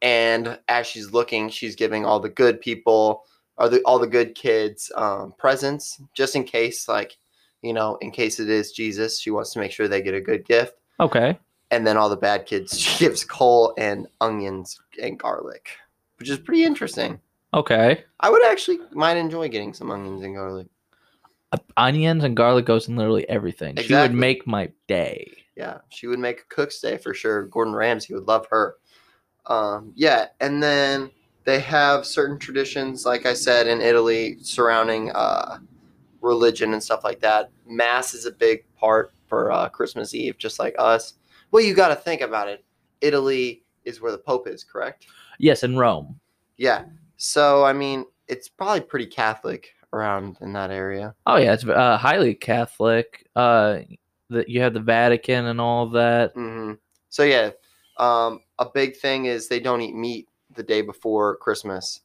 [0.00, 3.24] and as she's looking, she's giving all the good people,
[3.56, 7.18] or the all the good kids, um, presents, just in case, like,
[7.62, 10.20] you know, in case it is Jesus, she wants to make sure they get a
[10.20, 10.76] good gift.
[11.00, 11.36] okay.
[11.72, 15.68] And then all the bad kids, she gives coal and onions and garlic,
[16.20, 17.20] which is pretty interesting.
[17.52, 18.04] Okay.
[18.20, 20.68] I would actually might enjoy getting some onions and garlic.
[21.76, 23.76] Onions and garlic goes in literally everything.
[23.76, 25.32] She would make my day.
[25.56, 27.44] Yeah, she would make a cook's day for sure.
[27.46, 28.76] Gordon Ramsay would love her.
[29.46, 31.10] Um, yeah, and then
[31.44, 35.58] they have certain traditions, like I said, in Italy surrounding uh,
[36.20, 37.50] religion and stuff like that.
[37.66, 41.14] Mass is a big part for uh, Christmas Eve, just like us.
[41.50, 42.64] Well, you got to think about it.
[43.00, 45.06] Italy is where the Pope is, correct?
[45.38, 46.20] Yes, in Rome.
[46.58, 46.84] Yeah.
[47.16, 51.14] So, I mean, it's probably pretty Catholic around in that area.
[51.26, 53.26] Oh yeah, it's uh, highly Catholic.
[53.34, 53.80] Uh,
[54.30, 56.32] that you have the Vatican and all of that.
[56.34, 56.74] hmm
[57.08, 57.50] So yeah,
[57.98, 62.00] um, a big thing is they don't eat meat the day before Christmas.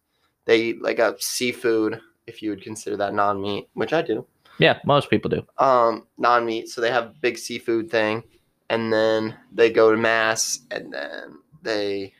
[0.45, 4.25] They eat like a seafood, if you would consider that non-meat, which I do.
[4.57, 5.45] Yeah, most people do.
[5.57, 6.69] Um, non-meat.
[6.69, 8.23] So they have a big seafood thing,
[8.69, 12.13] and then they go to mass, and then they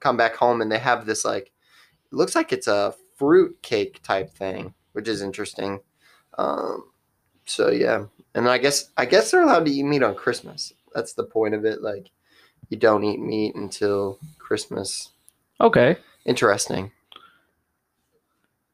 [0.00, 1.52] come back home, and they have this like,
[2.10, 5.78] looks like it's a fruit cake type thing, which is interesting.
[6.38, 6.84] Um,
[7.44, 10.72] so yeah, and I guess I guess they're allowed to eat meat on Christmas.
[10.94, 11.82] That's the point of it.
[11.82, 12.10] Like,
[12.70, 15.10] you don't eat meat until Christmas.
[15.60, 15.98] Okay.
[16.24, 16.92] Interesting.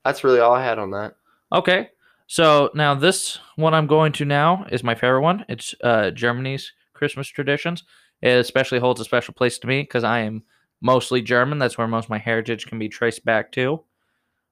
[0.04, 1.16] That's really all I had on that.
[1.52, 1.90] Okay.
[2.28, 5.44] So now this one I'm going to now is my favorite one.
[5.48, 7.82] It's uh, Germany's Christmas traditions.
[8.22, 10.44] It especially holds a special place to me because I am
[10.80, 11.58] mostly German.
[11.58, 13.82] That's where most of my heritage can be traced back to.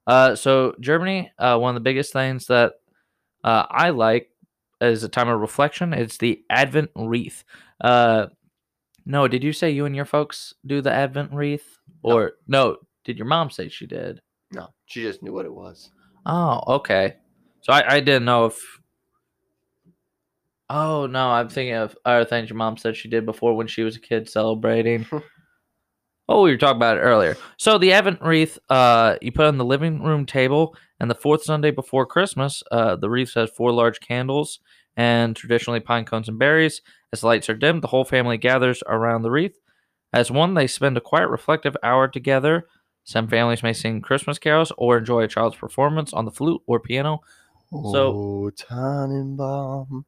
[0.06, 2.74] Uh, so Germany, uh, one of the biggest things that
[3.44, 4.30] uh, I like
[4.80, 7.44] as a time of reflection is the Advent wreath.
[7.80, 8.26] Uh,
[9.06, 11.78] no, did you say you and your folks do the Advent wreath?
[12.02, 14.20] Or no, did your mom say she did?
[14.52, 15.90] No, she just knew what it was.
[16.26, 17.16] Oh, okay.
[17.62, 18.60] So I, I didn't know if.
[20.68, 23.82] Oh no, I'm thinking of other things your mom said she did before when she
[23.82, 25.06] was a kid celebrating.
[26.30, 27.36] oh, we were talking about it earlier.
[27.56, 31.42] So the Advent wreath, uh, you put on the living room table, and the fourth
[31.42, 34.60] Sunday before Christmas, uh, the wreath has four large candles
[34.96, 36.82] and traditionally pine cones and berries.
[37.12, 39.58] As the lights are dimmed, the whole family gathers around the wreath.
[40.12, 42.66] As one, they spend a quiet, reflective hour together.
[43.04, 46.78] Some families may sing Christmas carols or enjoy a child's performance on the flute or
[46.80, 47.20] piano.
[47.70, 50.04] So- oh, Tannenbaum,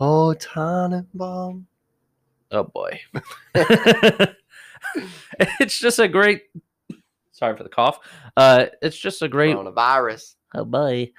[0.00, 1.66] oh, Tannenbaum.
[2.52, 3.00] Oh boy.
[5.60, 6.42] it's just a great
[7.32, 7.98] sorry for the cough.
[8.36, 10.34] Uh it's just a great Coronavirus.
[10.54, 11.10] oh boy.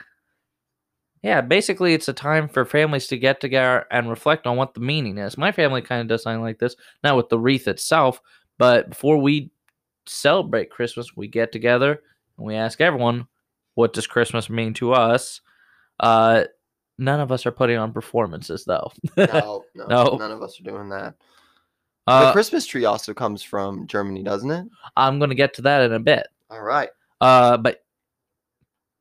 [1.23, 4.79] Yeah, basically it's a time for families to get together and reflect on what the
[4.79, 5.37] meaning is.
[5.37, 8.21] My family kind of does something like this, not with the wreath itself,
[8.57, 9.51] but before we
[10.05, 12.01] celebrate Christmas, we get together
[12.37, 13.27] and we ask everyone,
[13.73, 15.41] what does Christmas mean to us?
[15.99, 16.43] Uh
[16.99, 18.91] none of us are putting on performances though.
[19.17, 20.17] No, no, No.
[20.17, 21.15] none of us are doing that.
[22.07, 24.65] The Uh, Christmas tree also comes from Germany, doesn't it?
[24.95, 26.27] I'm going to get to that in a bit.
[26.49, 26.89] All right.
[27.21, 27.83] Uh, but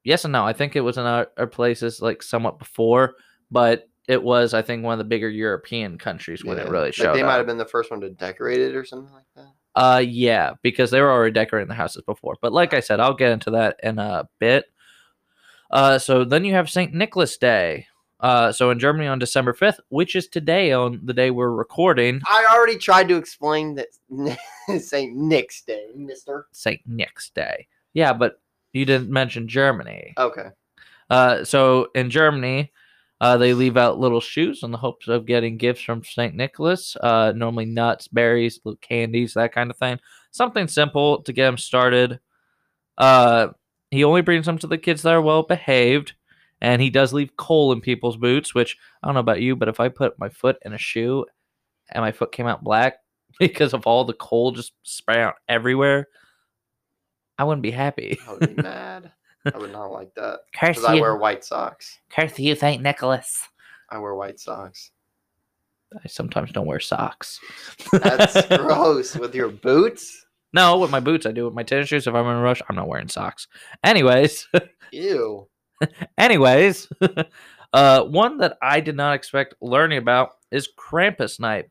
[0.05, 0.45] yes and no.
[0.45, 3.15] I think it was in our, our places like somewhat before,
[3.51, 6.71] but it was I think one of the bigger European countries when it Yeah.
[6.71, 9.13] really Like, showed they might have been the first one to decorate it or something
[9.13, 9.53] like that.
[9.75, 12.37] Uh, yeah, because they were already decorating the houses before.
[12.41, 14.65] But like I said, I'll get into that in a bit.
[15.71, 17.87] Uh, so then you have Saint Nicholas Day.
[18.21, 22.21] Uh, so in Germany on December 5th, which is today on the day we're recording,
[22.27, 23.89] I already tried to explain that
[24.81, 25.15] St.
[25.15, 26.47] Nick's Day, Mister.
[26.53, 26.81] St.
[26.87, 27.69] Nick's Day.
[27.93, 28.41] Yeah, but
[28.73, 30.15] you didn't mention Germany.
[30.17, 30.49] Okay.
[31.11, 32.73] Uh, so in Germany,
[33.21, 36.35] uh, they leave out little shoes in the hopes of getting gifts from St.
[36.35, 36.97] Nicholas.
[36.97, 39.99] Uh, normally nuts, berries, little candies, that kind of thing.
[40.31, 42.21] Something simple to get them started.
[42.99, 43.49] Uh,
[43.91, 46.15] he only brings them to the kids that are well behaved,
[46.61, 48.55] and he does leave coal in people's boots.
[48.55, 51.27] Which I don't know about you, but if I put my foot in a shoe
[51.91, 52.97] and my foot came out black
[53.39, 56.09] because of all the coal just spraying out everywhere,
[57.39, 58.19] I wouldn't be happy.
[58.27, 59.13] I would be mad.
[59.55, 62.01] I would not like that Curse because I wear white socks.
[62.11, 62.83] curse you, St.
[62.83, 63.43] Nicholas.
[63.91, 64.91] I wear white socks.
[65.95, 67.39] I sometimes don't wear socks.
[67.93, 69.15] That's gross.
[69.15, 70.27] With your boots?
[70.53, 71.45] No, with my boots, I do.
[71.45, 73.47] With my tennis shoes, if I'm in a rush, I'm not wearing socks.
[73.85, 74.49] Anyways,
[74.91, 75.47] Ew.
[76.19, 76.89] anyways,
[77.73, 81.67] uh, one that I did not expect learning about is Krampus Night.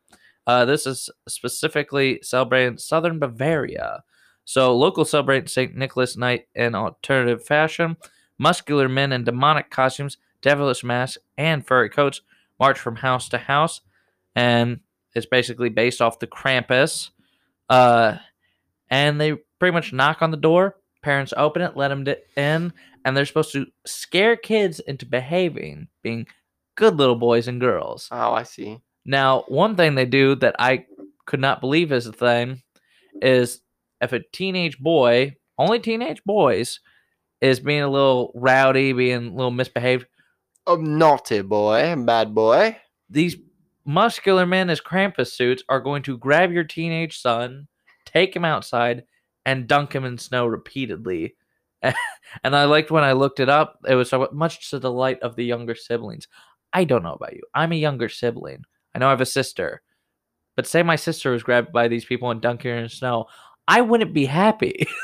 [0.48, 4.04] Uh, this is specifically celebrating Southern Bavaria.
[4.46, 5.76] So, locals celebrate St.
[5.76, 7.98] Nicholas Night in alternative fashion.
[8.38, 12.22] Muscular men in demonic costumes, devilish masks, and furry coats
[12.60, 13.82] march from house to house,
[14.36, 14.80] and
[15.14, 17.10] it's basically based off the Krampus.
[17.70, 18.18] Uh,
[18.90, 20.76] and they pretty much knock on the door.
[21.06, 22.04] Parents open it, let them
[22.36, 22.74] in,
[23.06, 26.26] and they're supposed to scare kids into behaving, being
[26.76, 28.08] good little boys and girls.
[28.12, 28.80] Oh, I see.
[29.06, 30.88] Now, one thing they do that I
[31.28, 32.64] could not believe is a thing
[33.22, 33.62] is
[34.02, 36.80] if a teenage boy, only teenage boys,
[37.40, 40.08] is being a little rowdy, being a little misbehaved,
[40.66, 42.78] A naughty boy, and bad boy.
[43.12, 43.36] these
[43.86, 47.68] muscular men as Krampus suits are going to grab your teenage son,
[48.06, 49.04] take him outside,
[49.46, 51.36] and dunk him in snow repeatedly.
[51.82, 55.20] and I liked when I looked it up, it was so much to the delight
[55.22, 56.28] of the younger siblings.
[56.74, 57.42] I don't know about you.
[57.54, 58.64] I'm a younger sibling.
[58.94, 59.82] I know I have a sister.
[60.56, 63.28] But say my sister was grabbed by these people and dunked her in snow.
[63.68, 64.88] I wouldn't be happy.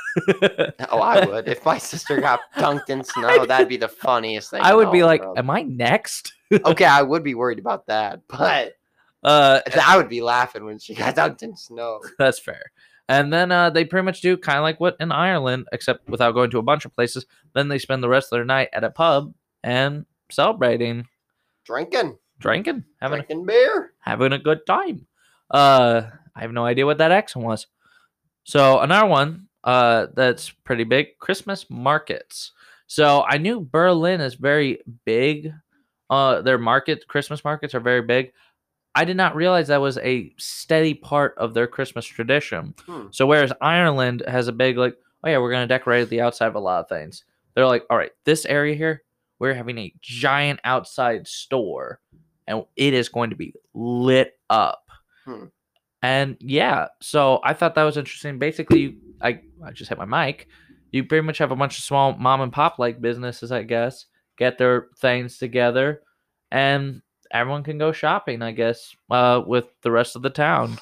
[0.90, 1.48] Oh, I would.
[1.48, 4.60] If my sister got dunked in snow, that'd be the funniest thing.
[4.62, 5.38] I would be like, world.
[5.38, 6.34] am I next?
[6.52, 8.74] okay, I would be worried about that, but
[9.24, 12.02] Uh, I would be laughing when she got dunked in snow.
[12.20, 12.62] That's fair.
[13.12, 16.32] And then uh, they pretty much do kind of like what in Ireland, except without
[16.32, 17.26] going to a bunch of places.
[17.54, 21.08] Then they spend the rest of their night at a pub and celebrating,
[21.66, 23.92] Drinking, drinking, having a, drinking beer.
[24.00, 25.08] having a good time.
[25.50, 27.68] Uh, I have no idea what that accent was.
[28.46, 32.54] So another one uh, that's pretty big: Christmas markets.
[32.88, 35.52] So I knew Berlin is very big.
[36.10, 38.32] Uh, their market, Christmas markets, are very big.
[38.94, 42.74] I did not realize that was a steady part of their Christmas tradition.
[42.86, 43.08] Hmm.
[43.12, 46.56] So whereas Ireland has a big like, oh yeah, we're gonna decorate the outside of
[46.56, 47.24] a lot of things.
[47.54, 49.04] They're like, all right, this area here,
[49.40, 52.00] we're having a giant outside store,
[52.48, 54.84] and it is going to be lit up.
[55.26, 55.46] Hmm.
[56.04, 58.40] And yeah, so I thought that was interesting.
[58.40, 60.48] Basically, I I just hit my mic.
[60.92, 64.06] You pretty much have a bunch of small mom and pop like businesses, I guess,
[64.38, 66.02] get their things together,
[66.52, 67.02] and
[67.34, 70.78] everyone can go shopping, I guess, uh, with the rest of the town.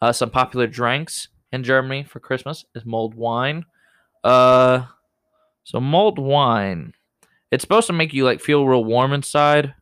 [0.00, 3.64] Uh, some popular drinks in Germany for Christmas is mulled wine.
[4.22, 4.86] Uh,
[5.64, 6.92] so mulled wine,
[7.50, 9.74] it's supposed to make you like feel real warm inside.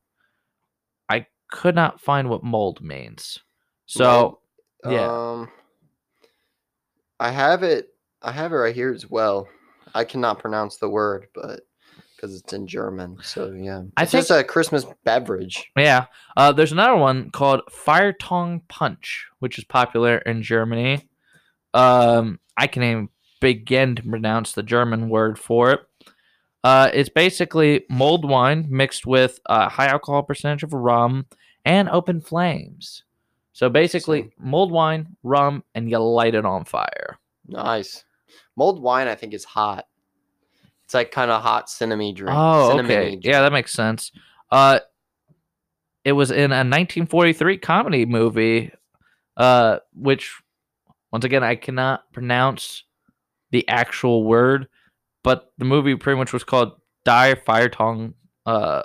[1.09, 3.38] I could not find what mold means.
[3.87, 4.40] So
[4.85, 5.07] yeah.
[5.07, 5.51] Um,
[7.20, 7.88] I have it.
[8.23, 9.49] I have it right here as well.
[9.94, 11.61] I cannot pronounce the word, but
[12.25, 13.19] because it's in German.
[13.23, 15.71] So yeah, I it's just a Christmas beverage.
[15.77, 16.07] yeah,
[16.37, 21.07] uh, there's another one called Fire Tongue Punch, which is popular in Germany.
[21.75, 23.09] Um, I can even
[23.41, 25.81] begin to pronounce the German word for it.
[26.63, 31.27] Uh, it's basically mulled wine mixed with a high alcohol percentage of rum
[31.67, 33.05] and open flames.
[33.53, 37.19] So basically, mulled wine, rum, and you light it on fire.
[37.47, 38.05] Nice.
[38.57, 39.87] Mulled wine, I think, is hot.
[40.85, 42.37] It's like kind of hot cinnamon drink.
[42.37, 43.09] Oh, okay.
[43.09, 43.25] drink.
[43.25, 44.12] Yeah, that makes sense.
[44.51, 44.81] Uh,
[46.05, 48.70] it was in a 1943 comedy movie,
[49.37, 50.40] uh, which,
[51.11, 52.85] once again, I cannot pronounce
[53.51, 54.68] the actual word,
[55.23, 56.72] but the movie pretty much was called
[57.05, 58.14] Die Fire Tongue
[58.45, 58.82] uh,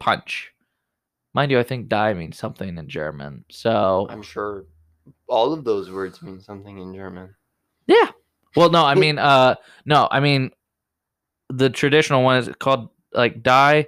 [0.00, 0.52] Punch.
[1.34, 3.44] Mind you, I think die means something in German.
[3.50, 4.64] So, I'm sure
[5.28, 7.34] all of those words mean something in German.
[7.86, 8.10] yeah.
[8.54, 9.54] Well, no, I mean, uh,
[9.86, 10.50] no, I mean,
[11.56, 13.86] the traditional one is called like Die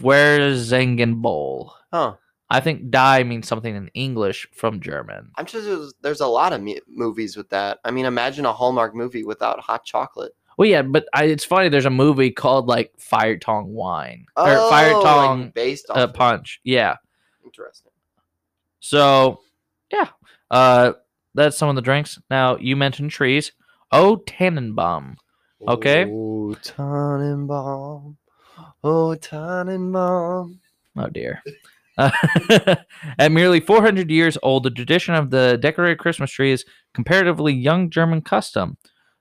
[0.00, 1.70] Feuerzengenbowl.
[1.92, 2.14] Huh.
[2.48, 5.32] I think die means something in English from German.
[5.36, 7.78] I'm sure there's, there's a lot of mu- movies with that.
[7.84, 10.32] I mean, imagine a Hallmark movie without hot chocolate.
[10.56, 11.68] Well, yeah, but I, it's funny.
[11.68, 15.96] There's a movie called like Fire Tongue Wine or Fire Oh, Tongue like based off
[15.96, 16.60] uh, Punch.
[16.64, 16.96] Yeah.
[17.44, 17.92] Interesting.
[18.80, 19.40] So,
[19.92, 20.08] yeah,
[20.50, 20.92] uh,
[21.34, 22.20] that's some of the drinks.
[22.30, 23.52] Now you mentioned trees.
[23.90, 25.16] Oh, Tannenbaum.
[25.66, 26.04] Okay.
[26.04, 28.16] Oh, Tannenbaum.
[28.84, 30.60] Oh, Tannenbaum.
[30.96, 31.42] Oh dear.
[31.98, 32.10] Uh,
[33.18, 37.90] at merely 400 years old, the tradition of the decorated Christmas tree is comparatively young
[37.90, 38.76] German custom.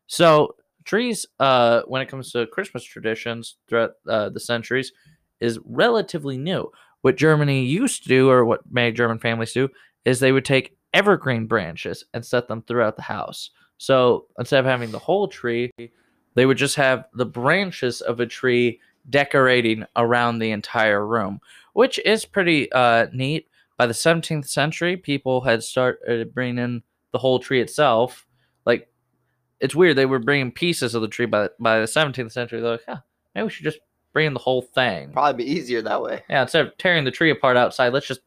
[0.07, 4.91] So, trees, uh, when it comes to Christmas traditions throughout uh, the centuries,
[5.39, 6.71] is relatively new.
[7.01, 9.69] What Germany used to do, or what many German families do,
[10.03, 13.51] is they would take evergreen branches and set them throughout the house.
[13.77, 15.71] So, instead of having the whole tree,
[16.35, 18.79] they would just have the branches of a tree
[19.09, 21.39] decorating around the entire room
[21.75, 23.47] which is pretty uh, neat.
[23.77, 28.25] By the 17th century, people had started bringing in the whole tree itself.
[28.65, 28.89] Like,
[29.59, 29.97] it's weird.
[29.97, 32.61] They were bringing pieces of the tree by by the 17th century.
[32.61, 32.99] They're like, yeah,
[33.35, 33.79] maybe we should just
[34.13, 35.11] bring in the whole thing.
[35.11, 36.23] Probably be easier that way.
[36.29, 38.21] Yeah, instead of tearing the tree apart outside, let's just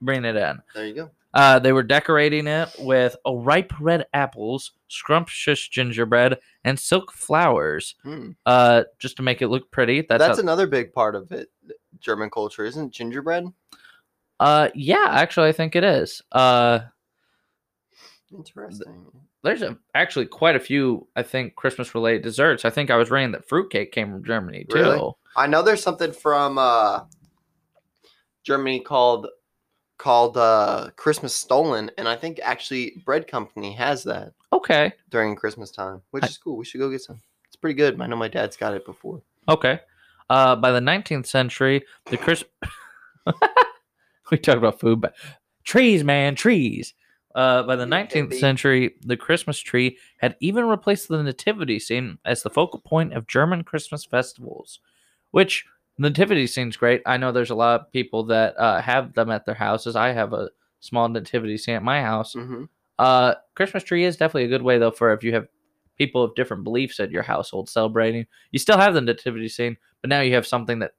[0.00, 0.60] bring it in.
[0.74, 1.10] There you go.
[1.34, 8.32] Uh, they were decorating it with ripe red apples, scrumptious gingerbread, and silk flowers, Hmm.
[8.44, 10.02] uh, just to make it look pretty.
[10.02, 11.48] That's, That's, how- another big part of it.
[12.00, 13.46] German culture isn't gingerbread.
[14.40, 16.20] uh, yeah, actually, I think it is.
[16.32, 16.80] Uh,
[18.36, 19.06] Interesting.
[19.42, 22.64] there's a, actually quite a few, I think, Christmas related desserts.
[22.64, 24.76] I think I was reading that fruitcake came from Germany too.
[24.78, 25.12] Really?
[25.36, 27.00] I know there's something from uh,
[28.44, 29.26] Germany called
[30.02, 34.92] called uh, Christmas Stollen, and I think actually Bread Company has that Okay.
[35.10, 36.56] during Christmas time, which I- is cool.
[36.56, 37.20] We should go get some.
[37.46, 38.00] It's pretty good.
[38.00, 39.22] I know my dad's got it before.
[39.48, 39.78] Okay.
[40.28, 42.42] Uh, by the 19th century, the Chris.
[44.30, 45.14] we talked about food, but
[45.64, 46.94] trees, man, trees.
[47.34, 48.38] Uh, by the Yeah, 19th baby.
[48.40, 53.26] century, the Christmas tree had even replaced the nativity scene as the focal point of
[53.28, 54.80] German Christmas festivals,
[55.30, 55.64] which
[56.02, 57.02] nativity scene's great.
[57.06, 59.96] I know there's a lot of people that uh, have them at their houses.
[59.96, 60.50] I have a
[60.80, 62.34] small nativity scene at my house.
[62.34, 62.64] hmm
[62.98, 65.46] Uh, Christmas tree is definitely a good way though for if you have
[65.96, 68.26] people of different beliefs at your household celebrating.
[68.50, 70.92] You still have the nativity scene, but now you have something that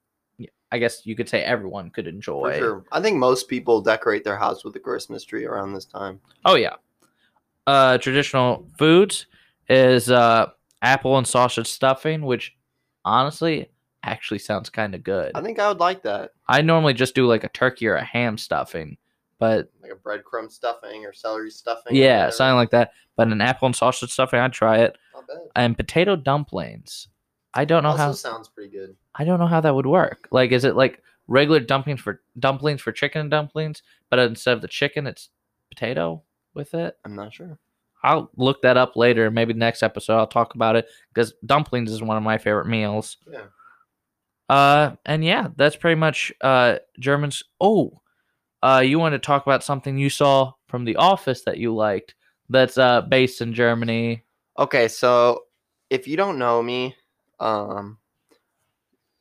[0.72, 2.58] I guess you could say everyone could enjoy.
[2.58, 2.84] Sure.
[2.92, 6.20] I think most people decorate their house with a Christmas tree around this time.
[6.46, 6.76] Oh yeah.
[7.68, 9.28] Uh, traditional foods
[9.70, 10.48] is uh
[10.82, 12.56] apple and sausage stuffing, which
[13.06, 13.70] honestly
[14.04, 15.32] actually sounds kind of good.
[15.36, 16.32] I think I would like that.
[16.48, 18.98] I normally just do like a turkey or a ham stuffing,
[19.40, 21.96] but Like a breadcrumb stuffing or celery stuffing.
[21.96, 22.92] yeah, something like that.
[23.16, 24.98] But an apple and sausage stuffing, I'd try it.
[25.14, 25.38] Not bad.
[25.56, 27.08] And potato dumplings.
[27.54, 28.96] I don't know also how sounds pretty good.
[29.16, 30.28] I don't know how that would work.
[30.32, 34.68] Like, is it like regular dumplings for dumplings for chicken dumplings, but instead of the
[34.68, 35.30] chicken, it's
[35.70, 36.24] potato
[36.56, 36.98] with it?
[37.06, 37.60] I'm not sure.
[38.04, 39.30] I'll look that up later.
[39.32, 43.18] Maybe next episode I'll talk about it because dumplings is one of my favorite meals.
[43.32, 43.42] Yeah.
[44.50, 47.44] Uh, and yeah, that's pretty much uh Germans.
[47.60, 48.02] Oh,
[48.62, 52.16] uh, you want to talk about something you saw from The Office that you liked?
[52.50, 54.24] That's uh based in Germany.
[54.58, 55.46] Okay, so
[55.90, 56.96] if you don't know me,
[57.40, 57.98] um,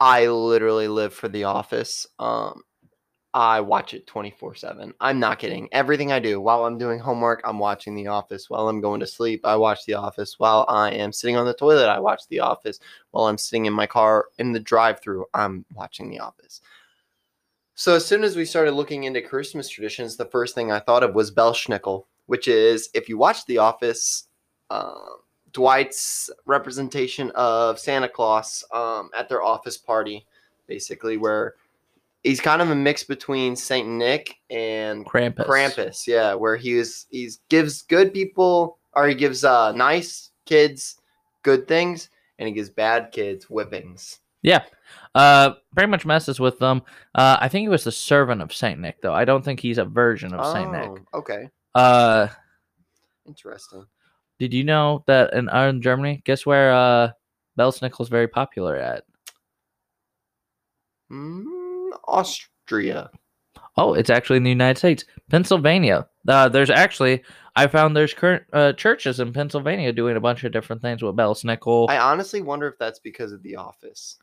[0.00, 2.06] I literally live for The Office.
[2.18, 2.62] Um,
[3.34, 4.92] I watch it 24 7.
[5.00, 5.68] I'm not kidding.
[5.72, 8.50] Everything I do while I'm doing homework, I'm watching The Office.
[8.50, 10.38] While I'm going to sleep, I watch The Office.
[10.38, 12.78] While I am sitting on the toilet, I watch The Office.
[13.10, 16.60] While I'm sitting in my car in the drive through, I'm watching The Office.
[17.74, 21.02] So as soon as we started looking into Christmas traditions, the first thing I thought
[21.02, 24.28] of was Belsnickel, which is if you watch The Office,
[24.68, 25.20] um,
[25.52, 30.26] Dwight's representation of Santa Claus um, at their office party,
[30.66, 31.54] basically, where
[32.22, 35.46] he's kind of a mix between Saint Nick and Krampus.
[35.46, 36.06] Krampus.
[36.06, 40.96] Yeah, where he is he's gives good people or he gives uh, nice kids
[41.42, 42.08] good things
[42.38, 44.18] and he gives bad kids whippings.
[44.42, 44.64] Yeah.
[45.14, 46.82] Uh, pretty much messes with them.
[47.14, 49.14] Uh, I think he was the servant of Saint Nick, though.
[49.14, 50.90] I don't think he's a version of Saint Nick.
[51.12, 52.26] Oh, Okay, Uh,
[53.26, 53.86] interesting.
[54.40, 57.10] did you know that in Ireland, Germany, guess where uh,
[57.58, 59.04] Belsnickel's very popular at?
[61.10, 61.44] Mm,
[62.04, 63.10] Austria.
[63.76, 66.06] Oh, it's actually in the United States, Pennsylvania.
[66.28, 67.22] Uh, there's actually,
[67.56, 71.16] I found there's current uh, churches in Pennsylvania doing a bunch of different things with
[71.16, 71.88] Belsnickel.
[71.88, 74.18] I honestly wonder if that's because of The Office.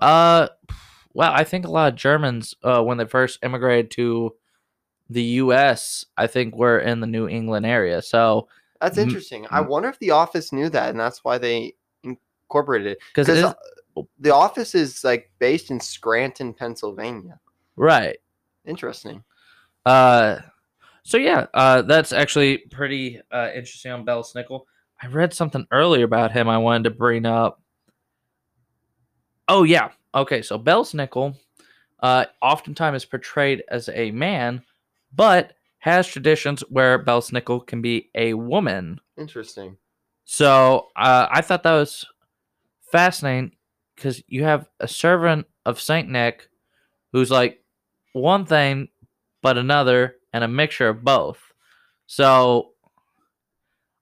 [0.00, 0.48] Uh,
[1.12, 4.34] well, I think a lot of Germans, uh, when they first immigrated to
[5.08, 8.02] the U.S., I think were in the New England area.
[8.02, 8.48] So
[8.80, 9.46] That's interesting.
[9.50, 9.68] I mm.
[9.68, 12.98] wonder if The Office knew that and that's why they incorporated it.
[13.14, 13.54] because
[14.18, 17.38] The Office is like based in Scranton, Pennsylvania.
[17.76, 18.18] right.
[18.66, 19.22] Interesting.
[19.84, 20.40] Uh,
[21.04, 24.62] so yeah, uh, that's actually pretty uh, interesting on Belsnickel.
[25.00, 27.62] I read something earlier about him I wanted to bring up.
[29.48, 29.90] Oh yeah.
[30.14, 31.36] Okay, so Belsnickel
[32.00, 34.62] uh oftentimes is portrayed as a man,
[35.14, 39.00] but has traditions where Belsnickel can be a woman.
[39.16, 39.76] Interesting.
[40.24, 42.04] So uh, I thought that was
[42.90, 43.52] fascinating
[43.96, 46.48] because you have a servant of Saint Nick
[47.12, 47.62] who's like
[48.12, 48.88] one thing
[49.42, 51.38] but another and a mixture of both.
[52.06, 52.72] So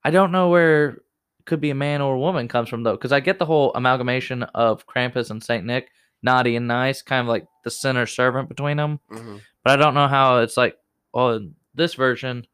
[0.04, 1.02] I don't know where it
[1.46, 3.72] could be a man or a woman comes from though, because I get the whole
[3.74, 5.90] amalgamation of Krampus and Saint Nick,
[6.22, 9.00] naughty and nice, kind of like the center servant between them.
[9.08, 10.76] hmm But I don't know how it's like.
[11.12, 12.44] Well, in this version,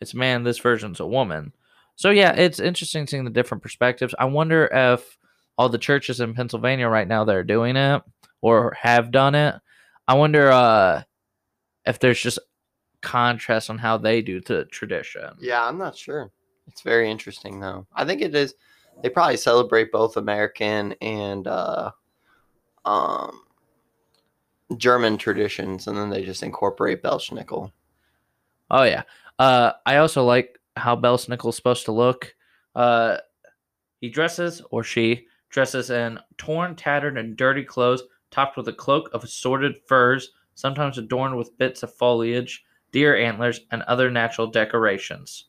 [0.00, 0.42] it's a man.
[0.42, 1.52] This version's a woman.
[1.94, 4.14] So yeah, it's interesting seeing the different perspectives.
[4.18, 5.16] I wonder if
[5.60, 8.02] all the churches in Pennsylvania right now that are doing it
[8.40, 9.54] or have done it.
[10.08, 11.02] I wonder uh,
[11.84, 12.38] if there's just
[13.02, 15.28] contrast on how they do the tradition.
[15.38, 16.30] Yeah, I'm not sure.
[16.66, 17.86] It's very interesting though.
[17.92, 18.54] I think it is.
[19.02, 21.90] They probably celebrate both American and uh,
[22.86, 23.42] um,
[24.78, 27.70] German traditions, and then they just incorporate Belsnickel.
[28.70, 29.02] Oh yeah.
[29.38, 32.34] Uh, I also like how Belsnickel's supposed to look.
[32.74, 33.18] Uh,
[34.00, 39.10] he dresses or she dresses in torn, tattered, and dirty clothes, topped with a cloak
[39.12, 45.46] of assorted furs, sometimes adorned with bits of foliage, deer antlers, and other natural decorations.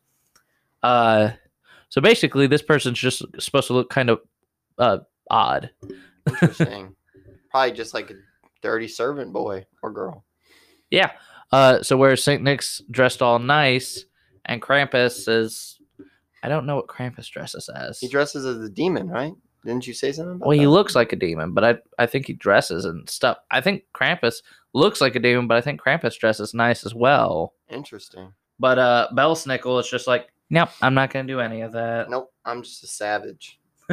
[0.84, 1.32] Uh,
[1.90, 4.22] so basically, this person's just supposed to look kind of
[4.78, 5.00] uh,
[5.30, 5.72] odd.
[6.28, 6.96] Interesting.
[7.50, 8.16] probably just like a
[8.62, 10.26] dirty servant boy or girl.
[10.90, 11.12] Yeah.
[11.52, 14.06] Uh, so whereas Saint Nick's dressed all nice,
[14.46, 15.80] and Krampus is,
[16.44, 18.00] I don't know what Krampus dresses as.
[18.00, 19.34] He dresses as a demon, right?
[19.64, 22.26] Didn't you say something about well, he looks like a demon, but I I think
[22.28, 23.38] he dresses and stuff.
[23.52, 24.42] I think Krampus
[24.74, 27.54] looks like a demon, but I think Krampus dresses nice as well.
[27.70, 28.34] Interesting.
[28.60, 32.10] But uh, Belsnickel is just like, nope, I'm not gonna do any of that.
[32.10, 33.60] Nope, I'm just a savage.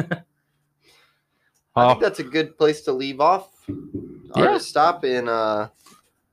[1.75, 3.49] I think that's a good place to leave off.
[3.69, 4.53] Or Yeah.
[4.53, 5.69] to stop in uh,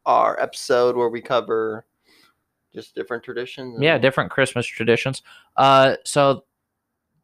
[0.04, 1.84] our episode where we cover
[2.74, 3.78] just different traditions.
[3.80, 5.22] yeah, different Christmas traditions.
[5.56, 6.44] Uh, so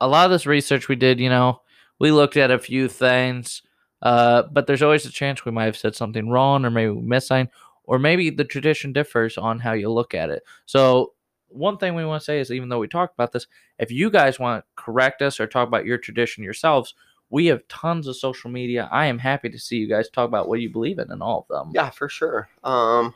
[0.00, 1.60] a lot of this research we did, you know,
[2.02, 3.62] we looked at a few things,
[4.02, 7.00] uh, but there's always a chance we might have said something wrong, or maybe we
[7.00, 7.48] missed something,
[7.84, 10.42] or maybe the tradition differs on how you look at it.
[10.66, 11.12] So
[11.46, 13.46] one thing we want to say is, even though we talked about this,
[13.78, 16.94] if you guys want to correct us or talk about your tradition yourselves,
[17.30, 18.88] we have tons of social media.
[18.90, 21.46] I am happy to see you guys talk about what you believe in in all
[21.48, 21.70] of them.
[21.72, 22.48] Yeah, for sure.
[22.64, 23.14] Um,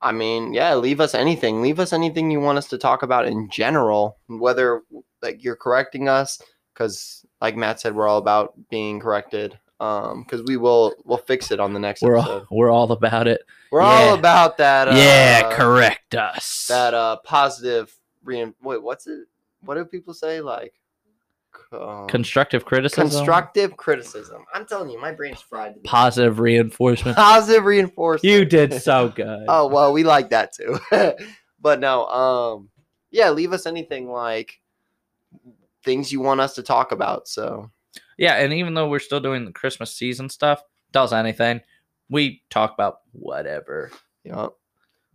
[0.00, 1.60] I mean, yeah, leave us anything.
[1.60, 4.82] Leave us anything you want us to talk about in general, whether
[5.22, 6.40] like you're correcting us,
[6.72, 9.58] because like Matt said, we're all about being corrected.
[9.80, 12.40] Um, because we will we'll fix it on the next We're episode.
[12.42, 13.40] all, we're all about it.
[13.72, 14.88] We're all about that.
[14.88, 16.66] Uh, yeah, correct us.
[16.68, 17.96] That uh, positive.
[18.22, 19.20] Rein- Wait, what's it?
[19.62, 20.42] What do people say?
[20.42, 20.74] Like,
[21.72, 24.44] um, constructive criticism, constructive criticism.
[24.52, 25.82] I'm telling you, my brain's fried.
[25.84, 27.16] positive reinforcement.
[27.16, 28.30] Positive reinforcement.
[28.30, 29.44] You did so good.
[29.48, 30.78] Oh well, we like that too.
[31.60, 32.68] but no, um,
[33.10, 34.60] yeah, leave us anything like
[35.84, 37.28] things you want us to talk about.
[37.28, 37.70] So
[38.18, 40.62] Yeah, and even though we're still doing the Christmas season stuff,
[40.92, 41.60] does anything,
[42.08, 43.90] we talk about whatever.
[44.24, 44.48] yeah,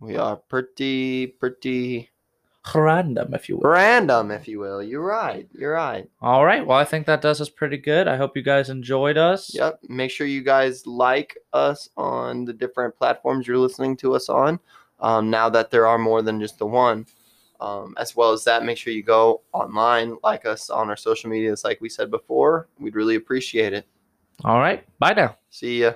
[0.00, 2.10] we are pretty pretty
[2.74, 3.70] Random, if you will.
[3.70, 4.82] random, if you will.
[4.82, 5.48] You're right.
[5.56, 6.10] You're right.
[6.20, 6.66] All right.
[6.66, 8.08] Well, I think that does us pretty good.
[8.08, 9.54] I hope you guys enjoyed us.
[9.54, 9.80] Yep.
[9.88, 14.58] Make sure you guys like us on the different platforms you're listening to us on.
[14.98, 17.06] Um, now that there are more than just the one.
[17.60, 21.30] Um, as well as that, make sure you go online, like us on our social
[21.30, 22.68] medias, like we said before.
[22.78, 23.86] We'd really appreciate it.
[24.44, 24.84] All right.
[24.98, 25.36] Bye now.
[25.50, 25.92] See ya.